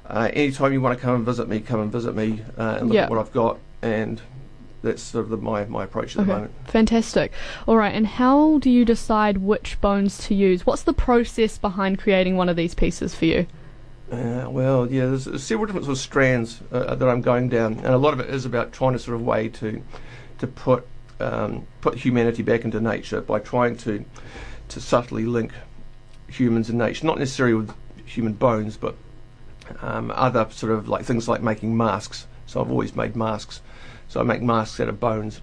Uh, 0.06 0.30
anytime 0.32 0.72
you 0.72 0.80
want 0.80 0.96
to 0.98 1.02
come 1.02 1.14
and 1.14 1.24
visit 1.24 1.48
me, 1.48 1.60
come 1.60 1.80
and 1.80 1.90
visit 1.90 2.14
me 2.14 2.42
uh, 2.58 2.76
and 2.78 2.88
look 2.88 2.94
Yeah. 2.94 3.04
at 3.04 3.10
what 3.10 3.18
I've 3.18 3.32
got. 3.32 3.58
And 3.82 4.20
that's 4.82 5.02
sort 5.02 5.24
of 5.24 5.30
the, 5.30 5.36
my, 5.38 5.64
my 5.64 5.84
approach 5.84 6.16
at 6.16 6.26
the 6.26 6.32
moment. 6.32 6.52
Fantastic. 6.66 7.32
All 7.66 7.76
right. 7.76 7.94
And 7.94 8.06
how 8.06 8.58
do 8.58 8.70
you 8.70 8.84
decide 8.84 9.38
which 9.38 9.80
bones 9.80 10.18
to 10.26 10.34
use? 10.34 10.66
What's 10.66 10.82
the 10.82 10.92
process 10.92 11.56
behind 11.56 11.98
creating 11.98 12.36
one 12.36 12.48
of 12.50 12.56
these 12.56 12.74
pieces 12.74 13.14
for 13.14 13.24
you? 13.24 13.46
Uh, 14.12 14.46
well, 14.50 14.86
yeah, 14.90 15.06
there's, 15.06 15.24
there's 15.24 15.42
several 15.42 15.64
different 15.66 15.86
sort 15.86 15.96
of 15.96 16.02
strands 16.02 16.60
uh, 16.70 16.94
that 16.94 17.08
I'm 17.08 17.22
going 17.22 17.48
down, 17.48 17.74
and 17.78 17.86
a 17.86 17.96
lot 17.96 18.12
of 18.12 18.20
it 18.20 18.28
is 18.28 18.44
about 18.44 18.70
trying 18.72 18.92
to 18.92 18.98
sort 18.98 19.14
of 19.16 19.22
way 19.22 19.48
to 19.48 19.82
to 20.38 20.46
put 20.46 20.86
um, 21.20 21.66
put 21.80 21.94
humanity 21.96 22.42
back 22.42 22.64
into 22.66 22.80
nature 22.80 23.22
by 23.22 23.38
trying 23.38 23.76
to 23.78 24.04
to 24.68 24.80
subtly 24.80 25.24
link 25.24 25.52
humans 26.28 26.68
and 26.68 26.78
nature, 26.78 27.06
not 27.06 27.18
necessarily 27.18 27.54
with 27.54 27.72
human 28.04 28.34
bones, 28.34 28.76
but 28.76 28.94
um, 29.83 30.12
other 30.14 30.46
sort 30.50 30.72
of 30.72 30.88
like 30.88 31.05
things 31.05 31.29
like 31.29 31.42
making 31.42 31.77
masks. 31.77 32.27
So 32.46 32.61
I've 32.61 32.70
always 32.70 32.94
made 32.94 33.16
masks. 33.16 33.61
So 34.09 34.20
I 34.20 34.22
make 34.22 34.42
masks 34.42 34.79
out 34.81 34.88
of 34.88 35.00
bones. 35.00 35.40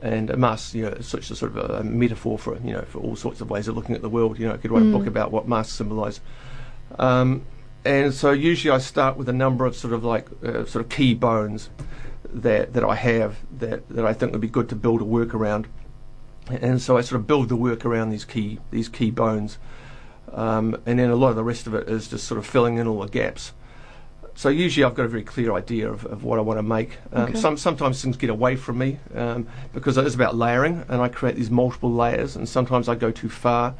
And 0.00 0.30
a 0.30 0.36
mask, 0.36 0.74
you 0.74 0.82
know, 0.82 0.90
is 0.90 1.08
such 1.08 1.28
a 1.30 1.34
sort 1.34 1.56
of 1.56 1.70
a, 1.70 1.74
a 1.78 1.82
metaphor 1.84 2.38
for 2.38 2.56
you 2.58 2.72
know 2.72 2.82
for 2.82 3.00
all 3.00 3.16
sorts 3.16 3.40
of 3.40 3.50
ways 3.50 3.66
of 3.66 3.74
looking 3.76 3.96
at 3.96 4.02
the 4.02 4.08
world. 4.08 4.38
You 4.38 4.46
know, 4.46 4.54
I 4.54 4.56
could 4.56 4.70
write 4.70 4.84
Mm. 4.84 4.94
a 4.94 4.98
book 4.98 5.06
about 5.08 5.32
what 5.32 5.48
masks 5.48 5.74
symbolise. 5.74 6.20
Um, 6.98 7.42
and 7.84 8.14
so 8.14 8.30
usually 8.30 8.72
I 8.72 8.78
start 8.78 9.16
with 9.16 9.28
a 9.28 9.32
number 9.32 9.66
of 9.66 9.74
sort 9.74 9.92
of 9.92 10.04
like 10.04 10.28
uh, 10.44 10.64
sort 10.66 10.84
of 10.84 10.88
key 10.88 11.14
bones 11.14 11.70
that 12.32 12.74
that 12.74 12.84
I 12.84 12.94
have 12.94 13.38
that, 13.58 13.88
that 13.88 14.04
I 14.04 14.12
think 14.12 14.32
would 14.32 14.40
be 14.40 14.48
good 14.48 14.68
to 14.68 14.76
build 14.76 15.00
a 15.00 15.04
work 15.04 15.34
around. 15.34 15.66
And 16.48 16.80
so 16.80 16.96
I 16.96 17.00
sort 17.02 17.20
of 17.20 17.26
build 17.26 17.48
the 17.48 17.56
work 17.56 17.84
around 17.84 18.10
these 18.10 18.24
key 18.24 18.58
these 18.70 18.88
key 18.88 19.10
bones, 19.10 19.58
um, 20.32 20.76
and 20.86 20.98
then 20.98 21.10
a 21.10 21.16
lot 21.16 21.30
of 21.30 21.36
the 21.36 21.44
rest 21.44 21.66
of 21.66 21.74
it 21.74 21.88
is 21.88 22.08
just 22.08 22.26
sort 22.26 22.38
of 22.38 22.46
filling 22.46 22.76
in 22.78 22.86
all 22.86 23.00
the 23.00 23.08
gaps. 23.08 23.52
So 24.34 24.48
usually 24.50 24.84
I've 24.84 24.94
got 24.94 25.04
a 25.04 25.08
very 25.08 25.24
clear 25.24 25.52
idea 25.52 25.90
of, 25.90 26.04
of 26.06 26.22
what 26.22 26.38
I 26.38 26.42
want 26.42 26.58
to 26.58 26.62
make. 26.62 26.98
Um, 27.12 27.24
Okay. 27.30 27.34
Some 27.40 27.56
sometimes 27.56 28.00
things 28.02 28.16
get 28.16 28.30
away 28.30 28.54
from 28.56 28.78
me 28.78 28.98
um, 29.14 29.48
because 29.72 29.98
it 29.98 30.06
is 30.06 30.14
about 30.14 30.36
layering, 30.36 30.84
and 30.88 31.02
I 31.02 31.08
create 31.08 31.34
these 31.34 31.50
multiple 31.50 31.92
layers, 31.92 32.36
and 32.36 32.48
sometimes 32.48 32.88
I 32.88 32.94
go 32.94 33.10
too 33.10 33.28
far. 33.28 33.74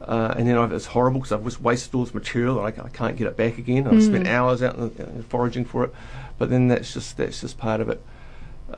Uh, 0.00 0.34
and 0.36 0.48
then 0.48 0.58
I've, 0.58 0.72
it's 0.72 0.86
horrible 0.86 1.20
because 1.20 1.30
I've 1.30 1.44
just 1.44 1.60
wasted 1.60 1.94
all 1.94 2.04
this 2.04 2.12
material 2.12 2.58
and 2.58 2.66
I, 2.80 2.84
I 2.84 2.88
can't 2.88 3.16
get 3.16 3.28
it 3.28 3.36
back 3.36 3.56
again. 3.56 3.86
I've 3.86 4.02
spent 4.02 4.24
Mm. 4.24 4.30
hours 4.30 4.60
out 4.60 4.74
in 4.74 4.92
the, 4.92 5.04
uh, 5.04 5.22
foraging 5.28 5.64
for 5.64 5.84
it, 5.84 5.94
but 6.38 6.50
then 6.50 6.66
that's 6.66 6.92
just 6.92 7.16
that's 7.16 7.40
just 7.40 7.56
part 7.56 7.80
of 7.80 7.88
it. 7.88 8.02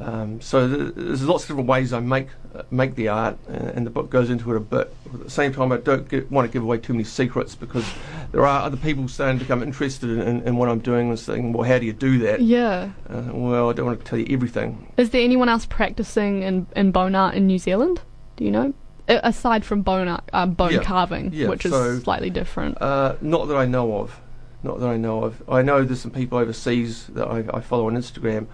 Um, 0.01 0.41
so 0.41 0.69
th- 0.69 0.93
there's 0.97 1.23
lots 1.23 1.45
of 1.45 1.49
different 1.49 1.69
ways 1.69 1.93
I 1.93 2.01
make 2.01 2.29
uh, 2.55 2.63
make 2.71 2.95
the 2.95 3.09
art, 3.09 3.37
uh, 3.49 3.53
and 3.53 3.87
the 3.87 3.91
book 3.91 4.11
goes 4.11 4.31
into 4.31 4.53
it 4.53 4.57
a 4.57 4.61
bit. 4.61 4.95
But 5.05 5.15
at 5.21 5.25
the 5.25 5.31
same 5.31 5.53
time, 5.53 5.73
I 5.73 5.77
don't 5.79 6.09
get, 6.09 6.31
want 6.31 6.49
to 6.49 6.53
give 6.53 6.63
away 6.63 6.79
too 6.79 6.93
many 6.93 7.05
secrets 7.05 7.55
because 7.55 7.85
there 8.33 8.47
are 8.47 8.63
other 8.63 8.77
people 8.77 9.07
starting 9.09 9.39
to 9.39 9.45
become 9.45 9.63
interested 9.63 10.11
in, 10.11 10.21
in, 10.21 10.43
in 10.49 10.57
what 10.57 10.69
I'm 10.69 10.81
doing 10.81 11.09
and 11.11 11.19
saying, 11.19 11.53
"Well, 11.53 11.69
how 11.69 11.79
do 11.79 11.87
you 11.87 11.93
do 11.93 12.19
that?" 12.19 12.41
Yeah. 12.41 12.91
Uh, 13.09 13.23
well, 13.33 13.71
I 13.71 13.73
don't 13.73 13.87
want 13.87 13.99
to 14.01 14.05
tell 14.05 14.19
you 14.19 14.27
everything. 14.31 14.93
Is 14.97 15.11
there 15.11 15.23
anyone 15.23 15.49
else 15.49 15.67
practicing 15.67 16.43
in, 16.43 16.67
in 16.75 16.91
bone 16.91 17.15
art 17.15 17.35
in 17.35 17.47
New 17.47 17.59
Zealand? 17.59 18.01
Do 18.37 18.45
you 18.45 18.51
know? 18.51 18.75
A- 19.09 19.21
aside 19.29 19.65
from 19.65 19.83
bone 19.83 20.09
art, 20.09 20.25
uh, 20.33 20.47
bone 20.47 20.73
Yeah. 20.73 20.83
carving, 20.83 21.33
Yeah, 21.33 21.49
which 21.49 21.67
is 21.67 22.03
slightly 22.03 22.31
different. 22.31 22.81
Uh, 22.81 23.15
not 23.21 23.49
that 23.49 23.57
I 23.57 23.67
know 23.67 23.99
of. 23.99 24.19
Not 24.63 24.81
that 24.81 24.89
I 24.89 24.97
know 24.97 25.25
of. 25.25 25.43
I 25.47 25.61
know 25.61 25.85
there's 25.85 26.01
some 26.01 26.11
people 26.11 26.39
overseas 26.39 27.07
that 27.09 27.29
I, 27.29 27.45
I 27.53 27.61
follow 27.61 27.87
on 27.87 27.97
Instagram 27.97 28.47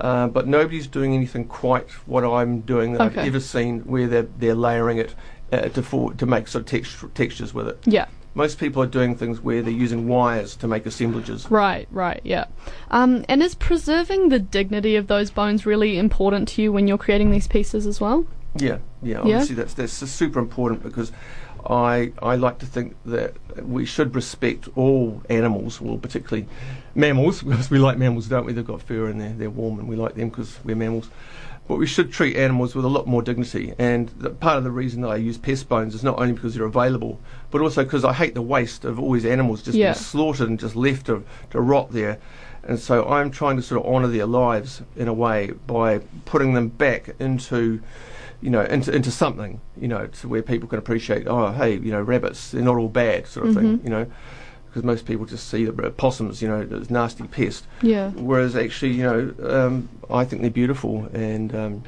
Uh, 0.00 0.26
but 0.26 0.46
nobody's 0.48 0.86
doing 0.86 1.14
anything 1.14 1.44
quite 1.44 1.88
what 2.06 2.24
I'm 2.24 2.60
doing 2.60 2.94
that 2.94 3.02
Okay. 3.02 3.20
I've 3.20 3.26
ever 3.28 3.40
seen, 3.40 3.80
where 3.80 4.06
they're 4.08 4.28
they're 4.38 4.54
layering 4.54 4.98
it 4.98 5.14
uh, 5.52 5.68
to 5.68 5.82
for, 5.82 6.12
to 6.14 6.26
make 6.26 6.48
sort 6.48 6.62
of 6.62 6.66
text- 6.66 7.04
textures 7.14 7.54
with 7.54 7.68
it. 7.68 7.78
Yeah. 7.84 8.06
Most 8.36 8.58
people 8.58 8.82
are 8.82 8.86
doing 8.86 9.14
things 9.14 9.40
where 9.40 9.62
they're 9.62 9.72
using 9.72 10.08
wires 10.08 10.56
to 10.56 10.66
make 10.66 10.86
assemblages. 10.86 11.48
Right, 11.48 11.86
right, 11.92 12.20
yeah. 12.24 12.46
Um, 12.90 13.24
and 13.28 13.40
is 13.40 13.54
preserving 13.54 14.30
the 14.30 14.40
dignity 14.40 14.96
of 14.96 15.06
those 15.06 15.30
bones 15.30 15.64
really 15.64 15.96
important 15.98 16.48
to 16.48 16.62
you 16.62 16.72
when 16.72 16.88
you're 16.88 16.98
creating 16.98 17.30
these 17.30 17.46
pieces 17.46 17.86
as 17.86 18.00
well? 18.00 18.26
Yeah, 18.56 18.78
yeah. 19.02 19.20
Obviously, 19.20 19.54
that's 19.54 19.74
that's 19.74 19.92
super 19.92 20.40
important 20.40 20.82
because 20.82 21.12
I 21.68 22.12
I 22.20 22.34
like 22.34 22.58
to 22.58 22.66
think 22.66 22.96
that 23.06 23.34
we 23.62 23.84
should 23.84 24.14
respect 24.16 24.68
all 24.74 25.22
animals, 25.30 25.80
well, 25.80 25.98
particularly 25.98 26.48
mammals, 26.94 27.42
because 27.48 27.70
we 27.70 27.78
like 27.78 27.98
mammals, 27.98 28.26
don't 28.28 28.44
we? 28.46 28.52
They've 28.52 28.66
got 28.66 28.82
fur 28.82 29.06
and 29.06 29.20
they're 29.20 29.32
they're 29.32 29.50
warm, 29.50 29.78
and 29.78 29.88
we 29.88 29.96
like 29.96 30.14
them 30.14 30.28
because 30.28 30.58
we're 30.64 30.76
mammals. 30.76 31.08
But 31.66 31.76
we 31.78 31.86
should 31.86 32.12
treat 32.12 32.36
animals 32.36 32.74
with 32.74 32.84
a 32.84 32.88
lot 32.88 33.06
more 33.06 33.22
dignity. 33.22 33.72
And 33.78 34.10
the, 34.18 34.28
part 34.28 34.58
of 34.58 34.64
the 34.64 34.70
reason 34.70 35.00
that 35.00 35.08
I 35.08 35.16
use 35.16 35.38
pest 35.38 35.66
bones 35.66 35.94
is 35.94 36.04
not 36.04 36.18
only 36.18 36.34
because 36.34 36.54
they're 36.54 36.66
available, 36.66 37.18
but 37.50 37.62
also 37.62 37.84
because 37.84 38.04
I 38.04 38.12
hate 38.12 38.34
the 38.34 38.42
waste 38.42 38.84
of 38.84 39.00
all 39.00 39.12
these 39.12 39.24
animals 39.24 39.62
just 39.62 39.74
Yeah. 39.78 39.92
being 39.92 39.94
slaughtered 39.94 40.50
and 40.50 40.60
just 40.60 40.76
left 40.76 41.06
to, 41.06 41.24
to 41.52 41.60
rot 41.62 41.90
there. 41.90 42.18
And 42.64 42.78
so 42.78 43.06
I'm 43.08 43.30
trying 43.30 43.56
to 43.56 43.62
sort 43.62 43.80
of 43.80 43.90
honour 43.90 44.08
their 44.08 44.26
lives 44.26 44.82
in 44.94 45.08
a 45.08 45.14
way 45.14 45.52
by 45.66 46.00
putting 46.26 46.52
them 46.52 46.68
back 46.68 47.14
into, 47.18 47.80
you 48.42 48.50
know, 48.50 48.60
into, 48.60 48.94
into 48.94 49.10
something, 49.10 49.58
you 49.80 49.88
know, 49.88 50.06
to 50.06 50.28
where 50.28 50.42
people 50.42 50.68
can 50.68 50.78
appreciate, 50.78 51.26
oh, 51.26 51.50
hey, 51.52 51.76
you 51.78 51.92
know, 51.92 52.02
rabbits, 52.02 52.50
they're 52.50 52.60
not 52.60 52.76
all 52.76 52.88
bad, 52.88 53.26
sort 53.26 53.46
of 53.46 53.54
thing, 53.54 53.78
Mhm. 53.78 53.84
you 53.84 53.90
know, 53.90 54.06
because 54.74 54.84
most 54.84 55.06
people 55.06 55.24
just 55.24 55.48
see 55.48 55.64
the 55.64 55.90
possums, 55.92 56.42
you 56.42 56.48
know, 56.48 56.68
as 56.80 56.90
nasty 56.90 57.22
pest. 57.28 57.64
Yeah. 57.80 58.10
Whereas 58.10 58.56
actually, 58.56 58.94
you 58.94 59.04
know, 59.04 59.34
um, 59.48 59.88
I 60.10 60.24
think 60.24 60.42
they're 60.42 60.50
beautiful 60.50 61.08
and, 61.12 61.54
um, 61.54 61.84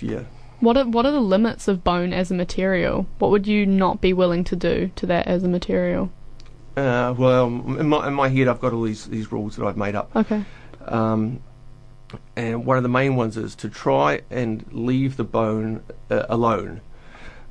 yeah. 0.00 0.22
What 0.60 0.76
are 0.76 0.86
what 0.86 1.04
are 1.04 1.10
the 1.10 1.20
limits 1.20 1.66
of 1.66 1.82
bone 1.82 2.12
as 2.12 2.30
a 2.30 2.34
material? 2.34 3.06
What 3.18 3.32
would 3.32 3.46
you 3.46 3.66
not 3.66 4.00
be 4.00 4.12
willing 4.12 4.44
to 4.44 4.56
do 4.56 4.92
to 4.94 5.06
that 5.06 5.26
as 5.26 5.42
a 5.42 5.48
material? 5.48 6.12
Uh, 6.76 7.12
well, 7.18 7.46
in 7.46 7.88
my, 7.88 8.06
in 8.06 8.14
my 8.14 8.28
head, 8.28 8.46
I've 8.46 8.60
got 8.60 8.72
all 8.72 8.82
these, 8.82 9.06
these 9.06 9.32
rules 9.32 9.56
that 9.56 9.66
I've 9.66 9.76
made 9.76 9.96
up. 9.96 10.14
Okay. 10.14 10.44
Um, 10.84 11.40
and 12.36 12.64
one 12.64 12.76
of 12.76 12.84
the 12.84 12.88
main 12.88 13.16
ones 13.16 13.36
is 13.36 13.56
to 13.56 13.68
try 13.68 14.20
and 14.30 14.64
leave 14.70 15.16
the 15.16 15.24
bone 15.24 15.82
uh, 16.08 16.26
alone. 16.28 16.82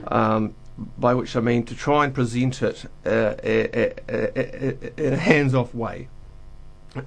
Um, 0.07 0.55
by 0.97 1.13
which 1.13 1.35
I 1.35 1.39
mean 1.39 1.63
to 1.65 1.75
try 1.75 2.03
and 2.05 2.13
present 2.13 2.61
it 2.61 2.85
uh, 3.05 3.35
a- 3.43 3.69
a- 3.79 3.93
a- 4.09 4.67
a- 4.97 5.07
in 5.07 5.13
a 5.13 5.17
hands-off 5.17 5.73
way. 5.73 6.09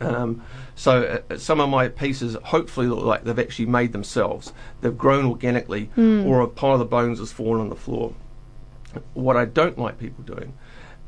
Um, 0.00 0.42
so 0.74 1.22
uh, 1.30 1.38
some 1.38 1.60
of 1.60 1.68
my 1.70 1.88
pieces 1.88 2.36
hopefully 2.44 2.86
look 2.88 3.04
like 3.04 3.24
they've 3.24 3.38
actually 3.38 3.66
made 3.66 3.92
themselves. 3.92 4.52
They've 4.82 4.96
grown 4.96 5.24
organically, 5.26 5.90
Mm. 5.96 6.26
or 6.26 6.40
a 6.42 6.46
pile 6.46 6.80
of 6.80 6.90
bones 6.90 7.18
has 7.20 7.32
fallen 7.32 7.60
on 7.62 7.68
the 7.70 7.74
floor. 7.76 8.12
What 9.14 9.36
I 9.36 9.44
don't 9.46 9.78
like 9.78 9.98
people 9.98 10.24
doing 10.24 10.52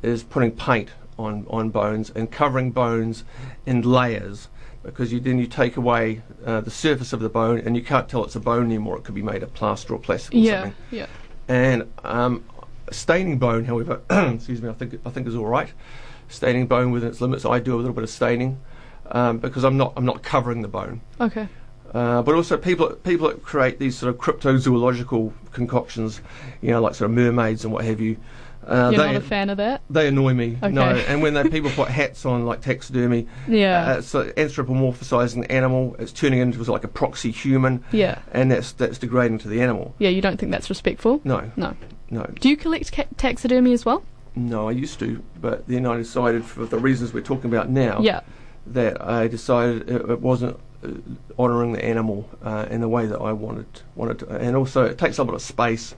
is 0.03 0.23
putting 0.23 0.53
paint 0.53 0.91
on, 1.19 1.47
on 1.51 1.69
bones 1.71 2.11
and 2.15 2.31
covering 2.31 2.71
bones 2.71 3.25
in 3.67 3.83
layers 3.83 4.49
because 4.83 5.13
you 5.13 5.21
then 5.21 5.39
you 5.39 5.47
take 5.47 5.77
away 5.77 6.23
uh, 6.47 6.63
the 6.63 6.71
surface 6.71 7.13
of 7.13 7.21
the 7.21 7.29
bone 7.29 7.59
and 7.59 7.77
you 7.77 7.83
can't 7.83 8.09
tell 8.09 8.25
it's 8.25 8.37
a 8.37 8.41
bone 8.41 8.65
anymore. 8.65 8.97
It 8.97 9.05
could 9.05 9.15
be 9.15 9.23
made 9.23 9.43
of 9.43 9.53
plaster 9.53 9.93
or 9.93 9.99
plastic 9.99 10.35
or 10.35 10.39
Yeah. 10.39 10.63
something. 10.63 10.75
Yeah. 10.91 11.07
And 11.51 11.93
um, 12.05 12.45
staining 12.93 13.41
bone, 13.41 13.65
however, 13.65 14.03
excuse 14.11 14.63
me, 14.63 14.69
I 14.69 14.73
think 14.73 15.01
I 15.05 15.11
think 15.11 15.27
is 15.27 15.35
all 15.35 15.47
right. 15.47 15.73
Staining 16.29 16.69
bone 16.69 16.93
within 16.93 17.09
its 17.09 17.21
limits. 17.21 17.45
I 17.45 17.59
do 17.59 17.75
a 17.75 17.79
little 17.79 17.93
bit 17.93 18.05
of 18.05 18.11
staining 18.11 18.61
um, 19.11 19.39
because 19.39 19.65
I'm 19.65 19.77
not 19.77 19.93
I'm 19.97 20.05
not 20.05 20.23
covering 20.23 20.63
the 20.63 20.69
bone. 20.69 21.01
Okay. 21.21 21.49
Uh, 21.93 22.23
but 22.23 22.37
also 22.37 22.57
people 22.57 22.91
people 22.91 23.27
that 23.27 23.43
create 23.43 23.81
these 23.81 23.99
sort 23.99 24.15
of 24.15 24.21
cryptozoological 24.21 25.33
concoctions, 25.51 26.21
you 26.63 26.71
know, 26.71 26.81
like 26.81 26.95
sort 26.95 27.11
of 27.11 27.17
mermaids 27.17 27.65
and 27.65 27.75
what 27.75 27.85
have 27.85 28.01
you. 28.01 28.17
Uh, 28.71 28.91
You're 28.93 29.03
they 29.05 29.13
not 29.13 29.17
a 29.17 29.21
fan 29.21 29.51
of 29.51 29.57
that? 29.57 29.83
they 29.91 30.07
annoy 30.07 30.33
me. 30.33 30.57
No, 30.63 30.83
Okay. 30.91 31.05
and 31.09 31.21
when 31.23 31.35
they 31.35 31.43
people 31.49 31.71
put 31.71 31.89
hats 31.89 32.25
on 32.25 32.47
like 32.47 32.61
taxidermy, 32.61 33.27
Yeah. 33.49 33.83
uh, 33.97 34.01
so 34.01 34.31
anthropomorphizing 34.31 35.43
the 35.43 35.51
animal, 35.53 35.97
it's 35.99 36.13
turning 36.13 36.39
into 36.39 36.63
like 36.71 36.85
a 36.85 36.89
proxy 36.89 37.33
human, 37.33 37.83
yeah. 37.91 38.19
and 38.33 38.51
that's 38.53 38.71
that's 38.73 38.99
degrading 38.99 39.39
to 39.39 39.49
the 39.49 39.61
animal. 39.61 39.95
Yeah, 39.99 40.11
you 40.11 40.23
don't 40.23 40.39
think 40.39 40.53
that's 40.53 40.69
respectful? 40.71 41.21
No, 41.25 41.51
No. 41.57 41.75
no. 42.11 42.23
Do 42.41 42.49
you 42.49 42.57
collect 42.57 42.93
ca- 42.93 43.09
taxidermy 43.17 43.73
as 43.73 43.85
well? 43.85 44.05
No, 44.37 44.69
I 44.69 44.73
used 44.73 45.01
to, 45.01 45.21
but 45.41 45.67
then 45.67 45.85
I 45.85 45.97
decided, 45.97 46.45
for 46.45 46.65
the 46.65 46.79
reasons 46.79 47.13
we're 47.13 47.23
talking 47.23 47.51
about 47.51 47.69
now, 47.71 47.99
Yeah. 48.01 48.21
that 48.69 49.03
I 49.05 49.27
decided 49.27 49.91
it, 49.91 50.09
it 50.09 50.21
wasn't 50.21 50.57
uh, 50.85 50.91
honouring 51.41 51.73
the 51.73 51.85
animal 51.85 52.29
uh, 52.45 52.67
in 52.71 52.81
the 52.81 52.89
way 52.89 53.07
that 53.07 53.19
I 53.21 53.33
wanted 53.33 53.67
wanted 53.97 54.21
to, 54.21 54.29
and 54.37 54.55
also 54.57 54.85
it 54.85 54.97
takes 54.97 55.19
a 55.19 55.25
lot 55.25 55.35
of 55.35 55.43
space. 55.43 55.97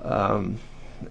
Um, 0.00 0.58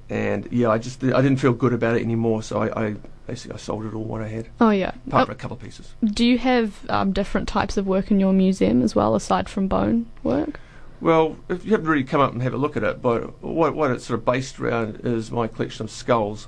and 0.09 0.47
yeah, 0.51 0.69
I 0.69 0.77
just 0.77 1.03
I 1.03 1.21
didn't 1.21 1.37
feel 1.37 1.53
good 1.53 1.73
about 1.73 1.95
it 1.97 2.01
anymore, 2.03 2.43
so 2.43 2.61
I, 2.61 2.87
I 2.87 2.95
basically 3.27 3.55
I 3.55 3.57
sold 3.57 3.85
it 3.85 3.93
all 3.93 4.03
what 4.03 4.21
I 4.21 4.27
had, 4.27 4.49
Oh, 4.59 4.69
yeah. 4.71 4.91
apart 5.07 5.27
from 5.27 5.33
a 5.33 5.37
couple 5.37 5.57
of 5.57 5.63
pieces. 5.63 5.93
do 6.03 6.25
you 6.25 6.37
have 6.37 6.85
um, 6.89 7.11
different 7.13 7.47
types 7.47 7.77
of 7.77 7.87
work 7.87 8.11
in 8.11 8.19
your 8.19 8.33
museum 8.33 8.81
as 8.81 8.95
well, 8.95 9.15
aside 9.15 9.47
from 9.49 9.67
bone 9.67 10.07
work? 10.23 10.59
Well, 10.99 11.37
if 11.49 11.65
you 11.65 11.71
haven't 11.71 11.87
really 11.87 12.03
come 12.03 12.21
up 12.21 12.31
and 12.33 12.41
have 12.43 12.53
a 12.53 12.57
look 12.57 12.77
at 12.77 12.83
it, 12.83 13.01
but 13.01 13.41
what 13.43 13.75
what 13.75 13.89
it's 13.91 14.05
sort 14.05 14.19
of 14.19 14.25
based 14.25 14.59
around 14.59 15.01
is 15.03 15.31
my 15.31 15.47
collection 15.47 15.83
of 15.85 15.91
skulls. 15.91 16.47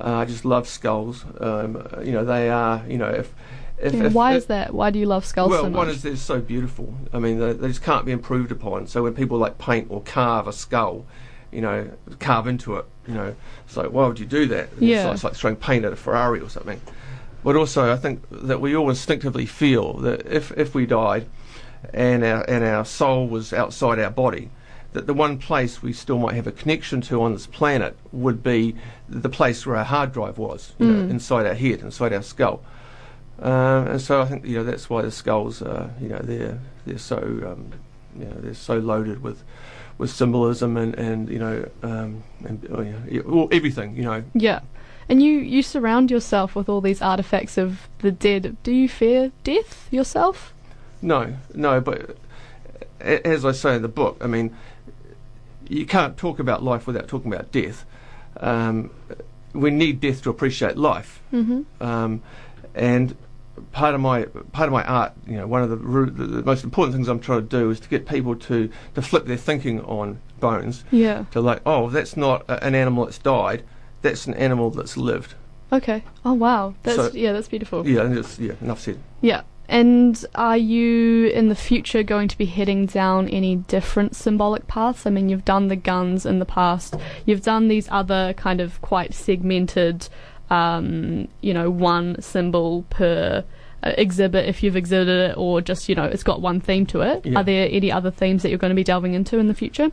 Uh, 0.00 0.14
I 0.14 0.24
just 0.24 0.44
love 0.44 0.66
skulls. 0.68 1.24
Um, 1.40 1.86
you 2.04 2.12
know, 2.12 2.24
they 2.24 2.50
are. 2.50 2.82
You 2.88 2.98
know, 2.98 3.08
if 3.08 3.32
if, 3.80 3.94
Yeah, 3.94 4.04
if 4.06 4.12
why 4.12 4.32
if, 4.32 4.38
is 4.38 4.46
that? 4.46 4.74
Why 4.74 4.90
do 4.90 4.98
you 4.98 5.06
love 5.06 5.24
skulls 5.24 5.50
well, 5.50 5.62
so 5.62 5.70
much? 5.70 5.76
one 5.76 5.88
is 5.90 6.02
they're 6.02 6.16
so 6.16 6.40
beautiful. 6.40 6.92
I 7.12 7.18
mean, 7.20 7.38
they, 7.38 7.52
they 7.52 7.68
just 7.68 7.82
can't 7.82 8.04
be 8.04 8.10
improved 8.12 8.50
upon. 8.50 8.86
So 8.88 9.02
when 9.04 9.14
people 9.14 9.38
like 9.38 9.58
paint 9.58 9.86
or 9.90 10.02
carve 10.02 10.48
a 10.48 10.52
skull, 10.52 11.04
you 11.52 11.60
know, 11.60 11.90
carve 12.18 12.46
into 12.46 12.76
it, 12.76 12.84
you 13.06 13.14
know, 13.14 13.34
it's 13.66 13.76
like 13.76 13.90
why 13.90 14.06
would 14.06 14.18
you 14.18 14.26
do 14.26 14.46
that? 14.46 14.68
It's 14.72 14.80
Yeah. 14.82 15.04
like, 15.06 15.14
it's 15.14 15.24
like 15.24 15.34
throwing 15.34 15.56
paint 15.56 15.84
at 15.84 15.92
a 15.92 15.96
Ferrari 15.96 16.40
or 16.40 16.48
something. 16.50 16.80
But 17.44 17.56
also, 17.56 17.92
I 17.92 17.96
think 17.96 18.22
that 18.30 18.60
we 18.60 18.74
all 18.76 18.88
instinctively 18.90 19.46
feel 19.46 19.94
that 19.98 20.26
if 20.26 20.50
if 20.56 20.74
we 20.74 20.86
died, 20.86 21.26
and 21.94 22.24
our 22.24 22.42
and 22.48 22.64
our 22.64 22.84
soul 22.84 23.28
was 23.28 23.52
outside 23.52 23.98
our 24.00 24.10
body, 24.10 24.50
that 24.92 25.06
the 25.06 25.14
one 25.14 25.38
place 25.38 25.80
we 25.82 25.92
still 25.92 26.18
might 26.18 26.34
have 26.34 26.46
a 26.46 26.52
connection 26.52 27.00
to 27.02 27.22
on 27.22 27.32
this 27.32 27.46
planet 27.46 27.96
would 28.12 28.42
be 28.42 28.74
the 29.08 29.28
place 29.28 29.64
where 29.64 29.76
our 29.76 29.84
hard 29.84 30.12
drive 30.12 30.36
was, 30.38 30.72
you 30.78 30.86
know, 30.86 30.94
Mm. 31.02 31.10
inside 31.10 31.46
our 31.46 31.54
head, 31.54 31.80
inside 31.80 32.12
our 32.12 32.22
skull. 32.22 32.60
Um, 33.40 33.86
and 33.86 34.00
so 34.00 34.20
I 34.20 34.24
think 34.24 34.44
you 34.44 34.56
know 34.58 34.64
that's 34.64 34.90
why 34.90 35.02
the 35.02 35.12
skulls, 35.12 35.62
uh, 35.62 35.88
you 36.00 36.08
know, 36.08 36.18
they're 36.18 36.58
they're 36.86 36.98
so 36.98 37.18
um, 37.18 37.70
you 38.18 38.24
know 38.24 38.34
they're 38.40 38.54
so 38.54 38.78
loaded 38.78 39.22
with 39.22 39.44
with 39.98 40.10
symbolism 40.10 40.76
and 40.76 40.94
and 40.94 41.28
you 41.28 41.38
know 41.38 41.68
um, 41.82 42.22
and 42.44 42.66
oh, 42.70 43.22
well, 43.26 43.48
everything 43.52 43.96
you 43.96 44.02
know. 44.04 44.22
Yeah. 44.34 44.60
And 45.10 45.22
you, 45.22 45.38
you 45.38 45.62
surround 45.62 46.10
yourself 46.10 46.54
with 46.54 46.68
all 46.68 46.82
these 46.82 47.00
artifacts 47.00 47.56
of 47.56 47.88
the 48.00 48.12
dead. 48.12 48.58
Do 48.62 48.72
you 48.72 48.90
fear 48.90 49.32
death 49.42 49.88
yourself? 49.90 50.52
No, 51.00 51.34
no, 51.54 51.80
but 51.80 52.18
as 53.00 53.42
I 53.46 53.52
say 53.52 53.76
in 53.76 53.80
the 53.80 53.88
book, 53.88 54.18
I 54.20 54.26
mean, 54.26 54.54
you 55.66 55.86
can't 55.86 56.18
talk 56.18 56.38
about 56.38 56.62
life 56.62 56.86
without 56.86 57.08
talking 57.08 57.32
about 57.32 57.50
death. 57.52 57.86
Um, 58.36 58.90
we 59.54 59.70
need 59.70 60.00
death 60.00 60.22
to 60.24 60.30
appreciate 60.30 60.76
life, 60.76 61.22
Mm-hmm. 61.32 61.82
um, 61.82 62.20
and 62.74 63.16
part 63.72 63.94
of 63.94 64.00
my 64.00 64.24
part 64.52 64.68
of 64.68 64.72
my 64.72 64.84
art, 64.84 65.12
you 65.26 65.36
know, 65.36 65.46
one 65.46 65.62
of 65.62 65.70
the, 65.70 65.76
the, 65.76 66.26
the 66.26 66.42
most 66.42 66.64
important 66.64 66.94
things 66.94 67.08
I'm 67.08 67.20
trying 67.20 67.42
to 67.48 67.58
do 67.58 67.70
is 67.70 67.80
to 67.80 67.88
get 67.88 68.06
people 68.06 68.34
to 68.36 68.70
to 68.94 69.02
flip 69.02 69.26
their 69.26 69.36
thinking 69.36 69.80
on 69.82 70.20
bones 70.40 70.84
Yeah. 70.90 71.24
to 71.32 71.40
like, 71.40 71.60
oh, 71.66 71.90
that's 71.90 72.16
not 72.16 72.44
a, 72.48 72.62
an 72.64 72.74
animal 72.74 73.04
that's 73.06 73.18
died, 73.18 73.62
that's 74.02 74.26
an 74.26 74.34
animal 74.34 74.70
that's 74.70 74.96
lived. 74.96 75.34
Okay. 75.72 76.02
Oh 76.24 76.32
wow. 76.34 76.74
That's 76.82 76.96
So- 76.96 77.10
yeah. 77.12 77.32
That's 77.32 77.48
beautiful. 77.48 77.86
Yeah, 77.86 78.02
and 78.02 78.16
it's, 78.16 78.38
yeah, 78.38 78.52
enough 78.60 78.80
said. 78.80 78.98
Yeah. 79.20 79.42
And 79.70 80.24
are 80.34 80.56
you 80.56 81.26
in 81.26 81.50
the 81.50 81.54
future 81.54 82.02
going 82.02 82.28
to 82.28 82.38
be 82.38 82.46
heading 82.46 82.86
down 82.86 83.28
any 83.28 83.56
different 83.56 84.16
symbolic 84.16 84.66
paths? 84.66 85.04
I 85.04 85.10
mean, 85.10 85.28
you've 85.28 85.44
done 85.44 85.68
the 85.68 85.76
guns 85.76 86.24
in 86.24 86.38
the 86.38 86.46
past. 86.46 86.94
You've 87.26 87.42
done 87.42 87.68
these 87.68 87.86
other 87.90 88.32
kind 88.32 88.62
of 88.62 88.80
quite 88.80 89.12
segmented, 89.12 90.08
um, 90.50 91.28
you 91.40 91.54
know, 91.54 91.70
one 91.70 92.20
symbol 92.20 92.82
per 92.90 93.44
uh, 93.82 93.92
exhibit 93.96 94.46
if 94.46 94.62
you've 94.62 94.76
exhibited 94.76 95.30
it, 95.30 95.36
or 95.36 95.60
just 95.60 95.88
you 95.88 95.94
know, 95.94 96.04
it's 96.04 96.22
got 96.22 96.40
one 96.40 96.60
theme 96.60 96.86
to 96.86 97.00
it. 97.02 97.26
Yeah. 97.26 97.40
Are 97.40 97.44
there 97.44 97.68
any 97.70 97.92
other 97.92 98.10
themes 98.10 98.42
that 98.42 98.50
you're 98.50 98.58
going 98.58 98.70
to 98.70 98.76
be 98.76 98.84
delving 98.84 99.14
into 99.14 99.38
in 99.38 99.48
the 99.48 99.54
future? 99.54 99.90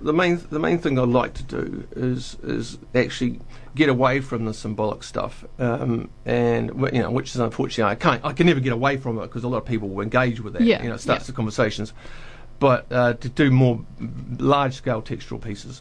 the 0.00 0.12
main 0.12 0.40
the 0.50 0.58
main 0.58 0.78
thing 0.78 0.98
I'd 0.98 1.08
like 1.08 1.34
to 1.34 1.42
do 1.42 1.86
is 1.94 2.36
is 2.42 2.78
actually 2.94 3.40
get 3.74 3.88
away 3.88 4.20
from 4.20 4.44
the 4.46 4.54
symbolic 4.54 5.02
stuff, 5.02 5.44
um, 5.58 6.10
and 6.24 6.70
you 6.92 7.02
know, 7.02 7.10
which 7.10 7.30
is 7.30 7.36
unfortunately 7.36 7.90
I 7.90 7.94
can't 7.94 8.24
I 8.24 8.32
can 8.32 8.46
never 8.46 8.60
get 8.60 8.72
away 8.72 8.96
from 8.96 9.18
it 9.18 9.22
because 9.22 9.44
a 9.44 9.48
lot 9.48 9.58
of 9.58 9.66
people 9.66 9.88
will 9.88 10.02
engage 10.02 10.40
with 10.40 10.54
that. 10.54 10.62
Yeah, 10.62 10.82
you 10.82 10.88
know, 10.88 10.94
it 10.94 11.00
starts 11.00 11.24
yeah. 11.24 11.26
the 11.26 11.32
conversations. 11.32 11.92
But 12.58 12.86
uh, 12.90 13.14
to 13.14 13.28
do 13.28 13.50
more 13.50 13.84
large 14.38 14.74
scale 14.74 15.00
textural 15.00 15.40
pieces, 15.40 15.80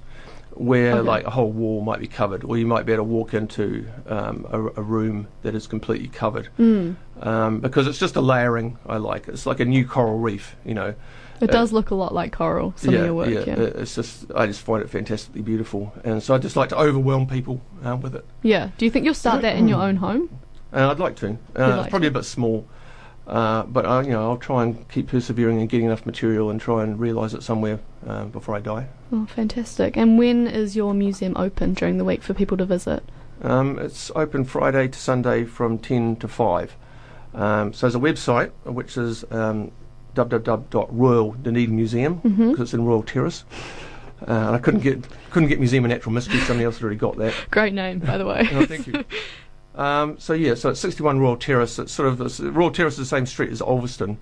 where 0.54 0.96
Okay. 0.96 1.08
like 1.08 1.26
a 1.26 1.30
whole 1.30 1.52
wall 1.52 1.82
might 1.82 2.00
be 2.00 2.08
covered, 2.08 2.44
or 2.44 2.58
you 2.58 2.66
might 2.68 2.86
be 2.86 2.92
able 2.94 3.06
to 3.06 3.10
walk 3.10 3.34
into 3.34 3.88
um, 4.08 4.46
a, 4.50 4.60
a 4.80 4.82
room 4.82 5.28
that 5.44 5.56
is 5.56 5.68
completely 5.68 6.08
covered. 6.08 6.50
Mm. 6.60 6.96
Um, 7.22 7.60
because 7.60 7.88
it's 7.88 8.00
just 8.00 8.16
a 8.16 8.22
layering 8.22 8.78
I 8.86 8.98
like. 8.98 9.28
It's 9.28 9.46
like 9.46 9.60
a 9.60 9.66
new 9.66 9.86
coral 9.88 10.20
reef, 10.20 10.56
you 10.66 10.74
know. 10.74 10.94
It 11.42 11.50
Uh, 11.50 11.54
does 11.54 11.72
look 11.72 11.90
a 11.92 11.96
lot 11.96 12.14
like 12.14 12.34
coral. 12.34 12.74
Some 12.76 12.94
of 12.94 13.06
your 13.06 13.14
work, 13.14 13.30
yeah. 13.30 13.54
uh, 13.54 13.62
It's 13.82 13.96
just 13.96 14.30
I 14.36 14.46
just 14.48 14.62
find 14.62 14.82
it 14.84 14.90
fantastically 14.90 15.42
beautiful, 15.42 15.94
and 16.04 16.22
so 16.22 16.34
I 16.36 16.38
just 16.38 16.56
like 16.58 16.70
to 16.70 16.78
overwhelm 16.78 17.28
people 17.28 17.62
um, 17.84 18.02
with 18.02 18.14
it. 18.16 18.26
Yeah. 18.44 18.72
Do 18.78 18.84
you 18.86 18.92
think 18.92 19.06
you'll 19.06 19.14
start 19.14 19.42
that 19.44 19.56
in 19.56 19.68
your 19.70 19.82
own 19.82 19.98
home? 19.98 20.30
And 20.74 20.84
I'd 20.84 21.00
like 21.00 21.16
to. 21.18 21.28
Uh, 21.58 21.68
like 21.70 21.80
it's 21.86 21.90
probably 21.90 22.10
to. 22.10 22.16
a 22.16 22.20
bit 22.20 22.26
small, 22.26 22.68
uh, 23.30 23.63
but 23.63 23.86
I, 23.86 24.02
you 24.02 24.10
know 24.12 24.30
I'll 24.30 24.38
try 24.38 24.63
and 24.63 24.88
keep 24.89 25.08
persevering 25.08 25.60
and 25.60 25.70
getting 25.70 25.86
enough 25.86 26.06
material 26.06 26.50
and 26.50 26.60
try 26.60 26.84
and 26.84 27.00
realise 27.00 27.34
it 27.34 27.44
somewhere 27.44 27.80
um, 28.08 28.30
before 28.30 28.56
I 28.56 28.60
die. 28.60 28.88
Oh, 29.12 29.26
fantastic. 29.26 29.96
And 29.98 30.18
when 30.18 30.48
is 30.48 30.76
your 30.76 30.94
museum 30.94 31.34
open 31.38 31.74
during 31.74 31.98
the 31.98 32.06
week 32.06 32.22
for 32.24 32.34
people 32.34 32.58
to 32.58 32.65
visit? 32.65 33.04
Um, 33.42 33.80
it's 33.80 34.12
open 34.15 34.44
Friday 34.46 34.88
to 34.89 35.00
Sunday 35.00 35.46
from 35.46 35.78
10 35.80 36.18
to 36.18 36.28
5. 36.28 36.76
Um, 37.34 37.74
so 37.74 37.88
there's 37.88 37.96
a 37.96 38.00
website 38.00 38.52
which 38.65 38.98
is 38.98 39.24
um, 39.32 39.72
www.royal 40.15 41.32
Dunedin 41.34 41.76
Museum 41.76 42.15
because 42.15 42.38
Mhm. 42.38 42.60
it's 42.60 42.74
in 42.74 42.86
Royal 42.86 43.04
Terrace. 43.04 43.44
Uh, 44.22 44.32
and 44.34 44.56
I 44.56 44.58
couldn't 44.60 44.82
get 44.82 45.08
couldn't 45.32 45.48
get 45.48 45.60
Museum 45.60 45.86
of 45.86 45.89
Natural 45.89 46.12
Mystery. 46.12 46.39
Somebody 46.42 46.65
else 46.65 46.76
had 46.78 46.84
already 46.84 46.98
got 47.00 47.18
that. 47.18 47.34
Great 47.52 47.74
name, 47.74 48.00
by 48.00 48.18
the 48.18 48.26
way. 48.26 48.48
Oh, 48.52 48.65
thank 48.65 48.86
you. 48.88 49.06
Um, 49.80 50.20
so 50.20 50.34
yeah, 50.34 50.56
so 50.56 50.70
it's 50.70 50.80
61 50.82 51.20
Royal 51.20 51.38
Terrace. 51.38 51.80
It's 51.80 51.92
sort 51.94 52.10
of 52.10 52.56
Royal 52.56 52.70
Terrace 52.72 52.94
is 52.94 53.00
the 53.00 53.06
same 53.06 53.26
street 53.26 53.50
as 53.50 53.62
Olveston. 53.62 54.18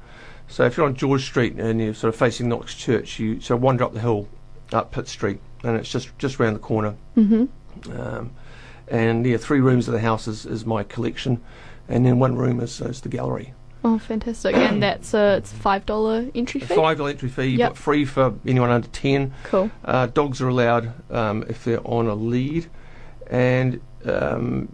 So 0.48 0.66
if 0.66 0.78
you're 0.78 0.86
on 0.86 0.96
George 0.96 1.26
Street 1.26 1.56
and 1.56 1.82
you're 1.82 1.94
sort 1.96 2.14
of 2.14 2.20
facing 2.20 2.48
Knox 2.48 2.76
Church, 2.76 3.20
you 3.20 3.42
sort 3.42 3.58
of 3.58 3.64
wander 3.64 3.84
up 3.84 3.94
the 3.94 4.00
hill, 4.00 4.30
up 4.72 4.92
Pitt 4.92 5.08
Street, 5.08 5.40
and 5.64 5.76
it's 5.76 5.90
just 5.90 6.18
just 6.20 6.40
round 6.40 6.56
the 6.56 6.60
corner. 6.60 6.92
hmm 7.16 7.46
Um, 7.92 8.32
and 8.88 9.26
yeah, 9.26 9.38
three 9.38 9.60
rooms 9.60 9.88
of 9.88 9.94
the 9.94 10.00
house 10.00 10.28
is, 10.28 10.46
is 10.46 10.66
my 10.66 10.84
collection, 10.84 11.42
and 11.90 12.06
then 12.06 12.20
one 12.20 12.36
room 12.36 12.60
is, 12.62 12.80
is 12.80 13.02
the 13.02 13.10
gallery. 13.10 13.54
Oh, 13.84 13.98
fantastic. 14.00 14.56
and 14.56 14.82
that's 14.88 15.14
a 15.16 15.38
it's 15.38 15.52
five 15.52 15.86
dollar 15.88 16.28
entry 16.36 16.62
fee. 16.62 16.76
Five 16.76 16.98
dollar 17.00 17.10
entry 17.10 17.30
fee, 17.30 17.48
Yep. 17.58 17.72
but 17.72 17.78
free 17.78 18.06
for 18.06 18.36
anyone 18.46 18.70
under 18.70 18.88
ten. 18.90 19.34
Cool. 19.46 19.72
Uh, 19.84 20.06
dogs 20.06 20.40
are 20.40 20.48
allowed 20.50 20.94
um, 21.12 21.44
if 21.50 21.64
they're 21.64 21.86
on 21.86 22.08
a 22.08 22.16
lead, 22.16 22.68
and 23.30 23.82
um, 24.06 24.70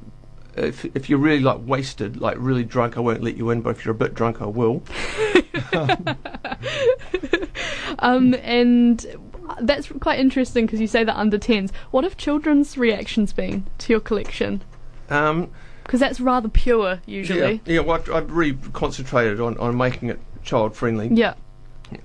if 0.56 0.86
if 0.96 1.10
you're 1.10 1.20
really 1.20 1.42
like 1.42 1.60
wasted, 1.64 2.22
like 2.22 2.38
really 2.40 2.64
drunk, 2.64 2.98
I 2.98 3.00
won't 3.00 3.24
let 3.24 3.38
you 3.38 3.50
in. 3.50 3.62
But 3.62 3.72
if 3.72 3.86
you're 3.86 3.94
a 3.94 3.98
bit 3.98 4.14
drunk, 4.14 4.42
I 4.42 4.46
will. 4.46 4.84
Um, 8.00 8.36
and 8.44 9.06
that's 9.62 9.88
quite 10.00 10.20
interesting 10.20 10.66
because 10.66 10.82
you 10.82 10.88
say 10.88 11.04
that 11.04 11.16
under 11.16 11.38
10s. 11.38 11.72
What 11.92 12.04
have 12.04 12.18
children's 12.18 12.78
reactions 12.78 13.34
been 13.34 13.66
to 13.80 13.94
your 13.94 14.00
collection? 14.00 14.62
Um, 15.10 15.50
Because 15.84 16.00
that's 16.00 16.20
rather 16.20 16.50
pure 16.50 17.02
usually. 17.06 17.62
Yeah, 17.66 17.74
yeah 17.74 17.80
well, 17.80 17.98
I've, 17.98 18.12
I've 18.12 18.32
really 18.32 18.58
concentrated 18.74 19.40
on, 19.40 19.58
on 19.58 19.78
making 19.78 20.10
it 20.10 20.20
child 20.44 20.76
friendly. 20.76 21.10
Yeah. 21.12 21.36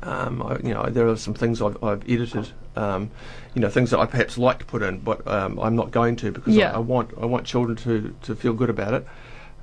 Um, 0.03 0.43
I, 0.43 0.59
you 0.59 0.75
know, 0.75 0.87
there 0.89 1.09
are 1.09 1.17
some 1.17 1.35
things 1.35 1.63
I've, 1.63 1.83
I've 1.83 2.09
edited. 2.09 2.53
Um, 2.79 3.11
you 3.55 3.63
know, 3.63 3.69
things 3.69 3.91
that 3.91 3.99
I 3.99 4.07
perhaps 4.07 4.39
like 4.39 4.61
to 4.61 4.65
put 4.65 4.83
in, 4.83 4.99
but 5.01 5.27
um, 5.27 5.59
I'm 5.59 5.75
not 5.75 5.91
going 5.91 6.15
to 6.17 6.31
because 6.31 6.55
Yeah. 6.55 6.71
I, 6.71 6.77
I 6.77 6.79
want 6.79 7.11
I 7.21 7.27
want 7.27 7.45
children 7.47 7.77
to, 7.79 8.15
to 8.23 8.37
feel 8.37 8.53
good 8.53 8.71
about 8.71 8.95
it. 8.95 9.07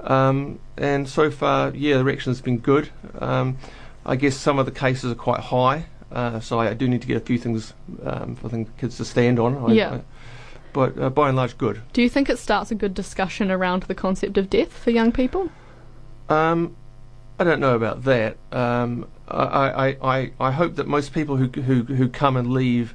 Um, 0.01 0.59
and 0.77 1.07
so 1.07 1.31
far, 1.31 1.69
yeah, 1.73 1.97
the 1.97 2.03
reaction's 2.03 2.41
been 2.41 2.59
good. 2.59 2.89
Um, 3.19 3.57
I 4.05 4.15
guess 4.17 4.35
some 4.35 4.59
of 4.59 4.65
the 4.65 4.71
cases 4.71 5.11
are 5.11 5.15
quite 5.15 5.39
high, 5.39 5.85
uh, 6.11 6.39
so 6.39 6.59
I, 6.59 6.73
do 6.73 6.87
need 6.87 7.01
to 7.01 7.07
get 7.07 7.17
a 7.17 7.25
few 7.25 7.37
things 7.37 7.73
um, 8.03 8.35
for 8.35 8.49
the 8.49 8.65
kids 8.77 8.97
to 8.97 9.05
stand 9.05 9.39
on. 9.39 9.71
I, 9.71 9.73
Yeah. 9.73 9.93
I- 9.95 10.01
but 10.73 10.99
uh, 10.99 11.09
by 11.09 11.29
and 11.29 11.37
large, 11.37 11.57
good. 11.57 11.81
Do 11.93 12.01
you 12.01 12.09
think 12.09 12.29
it 12.29 12.37
starts 12.37 12.69
a 12.69 12.75
good 12.75 12.93
discussion 12.93 13.49
around 13.49 13.83
the 13.83 13.95
concept 13.95 14.37
of 14.37 14.49
death 14.49 14.73
for 14.73 14.91
young 14.91 15.13
people? 15.13 15.49
Um, 16.27 16.75
I 17.39 17.45
don't 17.45 17.61
know 17.61 17.75
about 17.75 18.03
that. 18.03 18.35
Um, 18.51 19.07
I, 19.29 19.87
I, 19.87 19.97
I, 20.17 20.31
I 20.37 20.51
hope 20.51 20.75
that 20.75 20.85
most 20.85 21.13
people 21.13 21.37
who, 21.37 21.47
who, 21.61 21.83
who 21.83 22.09
come 22.09 22.35
and 22.35 22.51
leave 22.51 22.93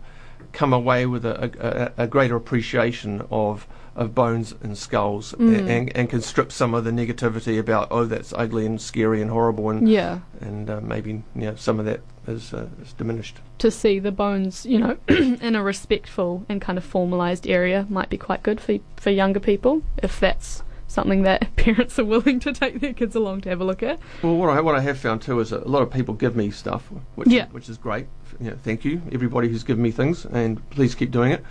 come 0.52 0.72
away 0.72 1.06
with 1.06 1.24
a, 1.24 1.92
a, 1.98 2.04
a 2.04 2.06
greater 2.06 2.36
appreciation 2.36 3.22
of, 3.30 3.66
of 3.96 4.14
bones 4.14 4.54
and 4.62 4.76
skulls 4.76 5.32
Mm. 5.38 5.68
and, 5.68 5.96
and 5.96 6.10
can 6.10 6.20
strip 6.20 6.50
some 6.52 6.74
of 6.74 6.84
the 6.84 6.90
negativity 6.90 7.58
about, 7.58 7.88
oh, 7.90 8.04
that's 8.04 8.32
ugly 8.36 8.66
and 8.66 8.80
scary 8.80 9.20
and 9.22 9.30
horrible, 9.30 9.70
and, 9.70 9.88
Yeah. 9.88 10.20
and 10.40 10.68
uh, 10.70 10.80
maybe 10.80 11.10
you 11.12 11.22
know, 11.42 11.54
some 11.56 11.78
of 11.78 11.86
that 11.86 12.00
is, 12.26 12.52
uh, 12.54 12.66
is 12.82 12.92
diminished. 12.94 13.38
To 13.58 13.70
see 13.70 13.98
the 13.98 14.12
bones, 14.12 14.64
you 14.66 14.78
know, 14.78 14.96
in 15.08 15.54
a 15.54 15.62
respectful 15.62 16.44
and 16.48 16.60
kind 16.60 16.78
of 16.78 16.84
formalised 16.90 17.48
area 17.50 17.86
might 17.88 18.08
be 18.10 18.16
quite 18.18 18.42
good 18.42 18.60
for 18.60 18.78
for 18.96 19.10
younger 19.10 19.40
people 19.40 19.82
if 20.02 20.20
that's 20.20 20.62
something 20.90 21.22
that 21.22 21.54
parents 21.56 21.98
are 21.98 22.04
willing 22.04 22.40
to 22.40 22.52
take 22.52 22.80
their 22.80 22.92
kids 22.92 23.14
along 23.14 23.42
to 23.42 23.48
have 23.48 23.60
a 23.60 23.64
look 23.64 23.82
at. 23.82 24.00
Well, 24.22 24.36
what 24.36 24.50
I, 24.50 24.60
what 24.60 24.74
I 24.74 24.80
have 24.80 24.98
found 24.98 25.22
too 25.22 25.38
is 25.40 25.52
a 25.52 25.58
lot 25.60 25.82
of 25.82 25.90
people 25.90 26.14
give 26.14 26.34
me 26.36 26.50
stuff, 26.50 26.82
which 27.14 27.28
Yeah. 27.28 27.46
which 27.52 27.68
is 27.68 27.78
great. 27.78 28.06
You 28.40 28.50
know, 28.50 28.56
thank 28.62 28.84
you 28.84 29.00
everybody 29.12 29.48
who's 29.48 29.62
given 29.64 29.82
me 29.82 29.90
things, 29.90 30.24
and 30.26 30.68
please 30.70 30.94
keep 30.94 31.10
doing 31.10 31.32
it. 31.32 31.44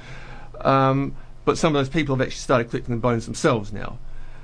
Um, 0.65 1.15
but 1.45 1.58
some 1.58 1.75
of 1.75 1.80
those 1.80 1.89
people 1.89 2.15
have 2.15 2.21
actually 2.21 2.36
started 2.39 2.69
collecting 2.69 2.95
the 2.95 3.02
bones 3.02 3.25
themselves 3.25 3.71
now. 3.73 3.97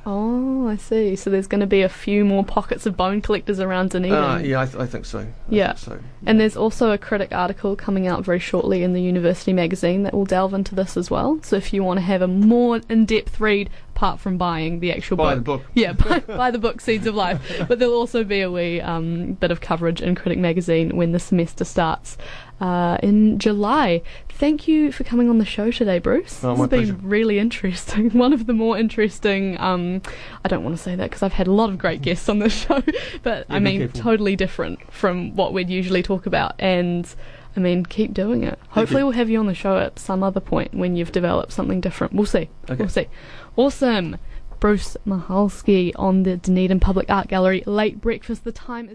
Oh, 0.08 0.68
I 0.68 0.76
see. 0.76 1.16
So 1.16 1.32
there's 1.32 1.48
going 1.48 1.62
to 1.62 1.68
be 1.68 1.82
a 1.82 1.90
few 1.90 2.24
more 2.26 2.44
pockets 2.44 2.86
of 2.86 2.96
bone 2.96 3.22
collectors 3.22 3.60
around 3.60 3.90
Dunedin. 3.90 4.16
Uh, 4.16 4.38
yeah, 4.38 4.62
I, 4.62 4.66
th- 4.66 4.78
I 4.78 4.86
think 4.86 5.04
so. 5.06 5.20
I 5.22 5.28
Yeah. 5.50 5.74
think 5.74 5.80
so. 5.80 6.00
And 6.28 6.40
there's 6.40 6.56
also 6.56 6.92
a 6.92 6.98
critic 7.00 7.30
article 7.34 7.76
coming 7.76 8.06
out 8.06 8.24
very 8.24 8.38
shortly 8.38 8.84
in 8.84 8.94
the 8.94 9.02
University 9.02 9.52
magazine 9.52 10.04
that 10.04 10.14
will 10.14 10.26
delve 10.26 10.54
into 10.54 10.76
this 10.76 10.96
as 10.96 11.10
well. 11.10 11.40
So 11.42 11.56
if 11.56 11.74
you 11.74 11.84
want 11.84 11.98
to 11.98 12.06
have 12.06 12.22
a 12.22 12.28
more 12.28 12.82
in-depth 12.88 13.40
read, 13.40 13.72
apart 13.96 14.20
from 14.20 14.38
buying 14.38 14.82
the 14.82 14.92
actual 14.92 15.16
buy 15.16 15.36
book, 15.36 15.38
the 15.38 15.42
book. 15.44 15.64
yeah, 15.74 15.94
buy, 15.94 16.20
buy 16.28 16.52
the 16.52 16.60
book 16.60 16.82
Seeds 16.82 17.08
of 17.08 17.16
Life. 17.16 17.64
But 17.70 17.80
there'll 17.80 17.94
also 17.96 18.26
be 18.26 18.42
a 18.42 18.52
wee 18.52 18.82
um, 18.82 19.34
bit 19.34 19.52
of 19.52 19.62
coverage 19.62 20.02
in 20.02 20.16
Critic 20.16 20.38
magazine 20.38 20.98
when 20.98 21.14
the 21.14 21.20
semester 21.20 21.64
starts 21.64 22.18
uh, 22.60 22.98
in 23.02 23.40
July. 23.40 24.02
Thank 24.30 24.68
you 24.68 24.92
for 24.92 25.06
coming 25.06 25.30
on 25.30 25.38
the 25.38 25.46
show 25.46 25.72
today, 25.72 26.00
Bruce. 26.00 26.44
Oh, 26.44 26.56
has 26.58 26.68
been 26.68 26.88
pleasure. 26.88 26.94
really 27.04 27.40
interesting. 27.40 28.10
One 28.18 28.34
of 28.34 28.48
the 28.48 28.54
more 28.54 28.78
interesting. 28.78 29.58
Um, 29.62 30.02
I 30.44 30.50
don't 30.50 30.66
want 30.66 30.76
to 30.76 30.84
say 30.84 30.96
that 30.98 31.10
because 31.10 31.24
I've 31.24 31.32
had 31.34 31.48
a 31.48 31.54
lot 31.54 31.70
of 31.70 31.78
great 31.78 32.02
guests 32.02 32.28
on 32.28 32.40
this 32.40 32.52
show, 32.66 32.84
but 33.24 33.46
I 33.50 33.54
Yeah, 33.54 33.60
be 33.60 33.64
mean 33.64 33.80
careful. 33.80 34.02
totally 34.02 34.36
different 34.36 34.92
from 34.92 35.34
what 35.38 35.54
we'd 35.54 35.70
usually 35.70 36.04
talk 36.04 36.26
about. 36.26 36.56
And 36.60 37.08
I 37.56 37.62
mean, 37.62 37.86
keep 37.86 38.14
doing 38.14 38.44
it. 38.44 38.60
Hopefully, 38.68 39.02
we'll 39.04 39.14
have 39.14 39.30
you 39.30 39.40
on 39.40 39.46
the 39.48 39.54
show 39.54 39.78
at 39.78 39.98
some 39.98 40.22
other 40.22 40.42
point 40.42 40.74
when 40.74 40.98
you've 40.98 41.14
developed 41.14 41.54
something 41.54 41.80
different. 41.80 42.12
We'll 42.12 42.26
see. 42.26 42.50
Okay. 42.66 42.76
We'll 42.76 42.90
see. 42.90 43.08
Awesome. 43.58 44.18
Bruce 44.60 44.98
Mahalski 45.08 45.94
on 45.96 46.24
the 46.24 46.36
Dunedin 46.38 46.80
Public 46.80 47.10
Art 47.10 47.28
Gallery. 47.28 47.63
Late 47.65 48.02
breakfast. 48.02 48.44
The 48.44 48.52
time 48.52 48.89
is. 48.89 48.94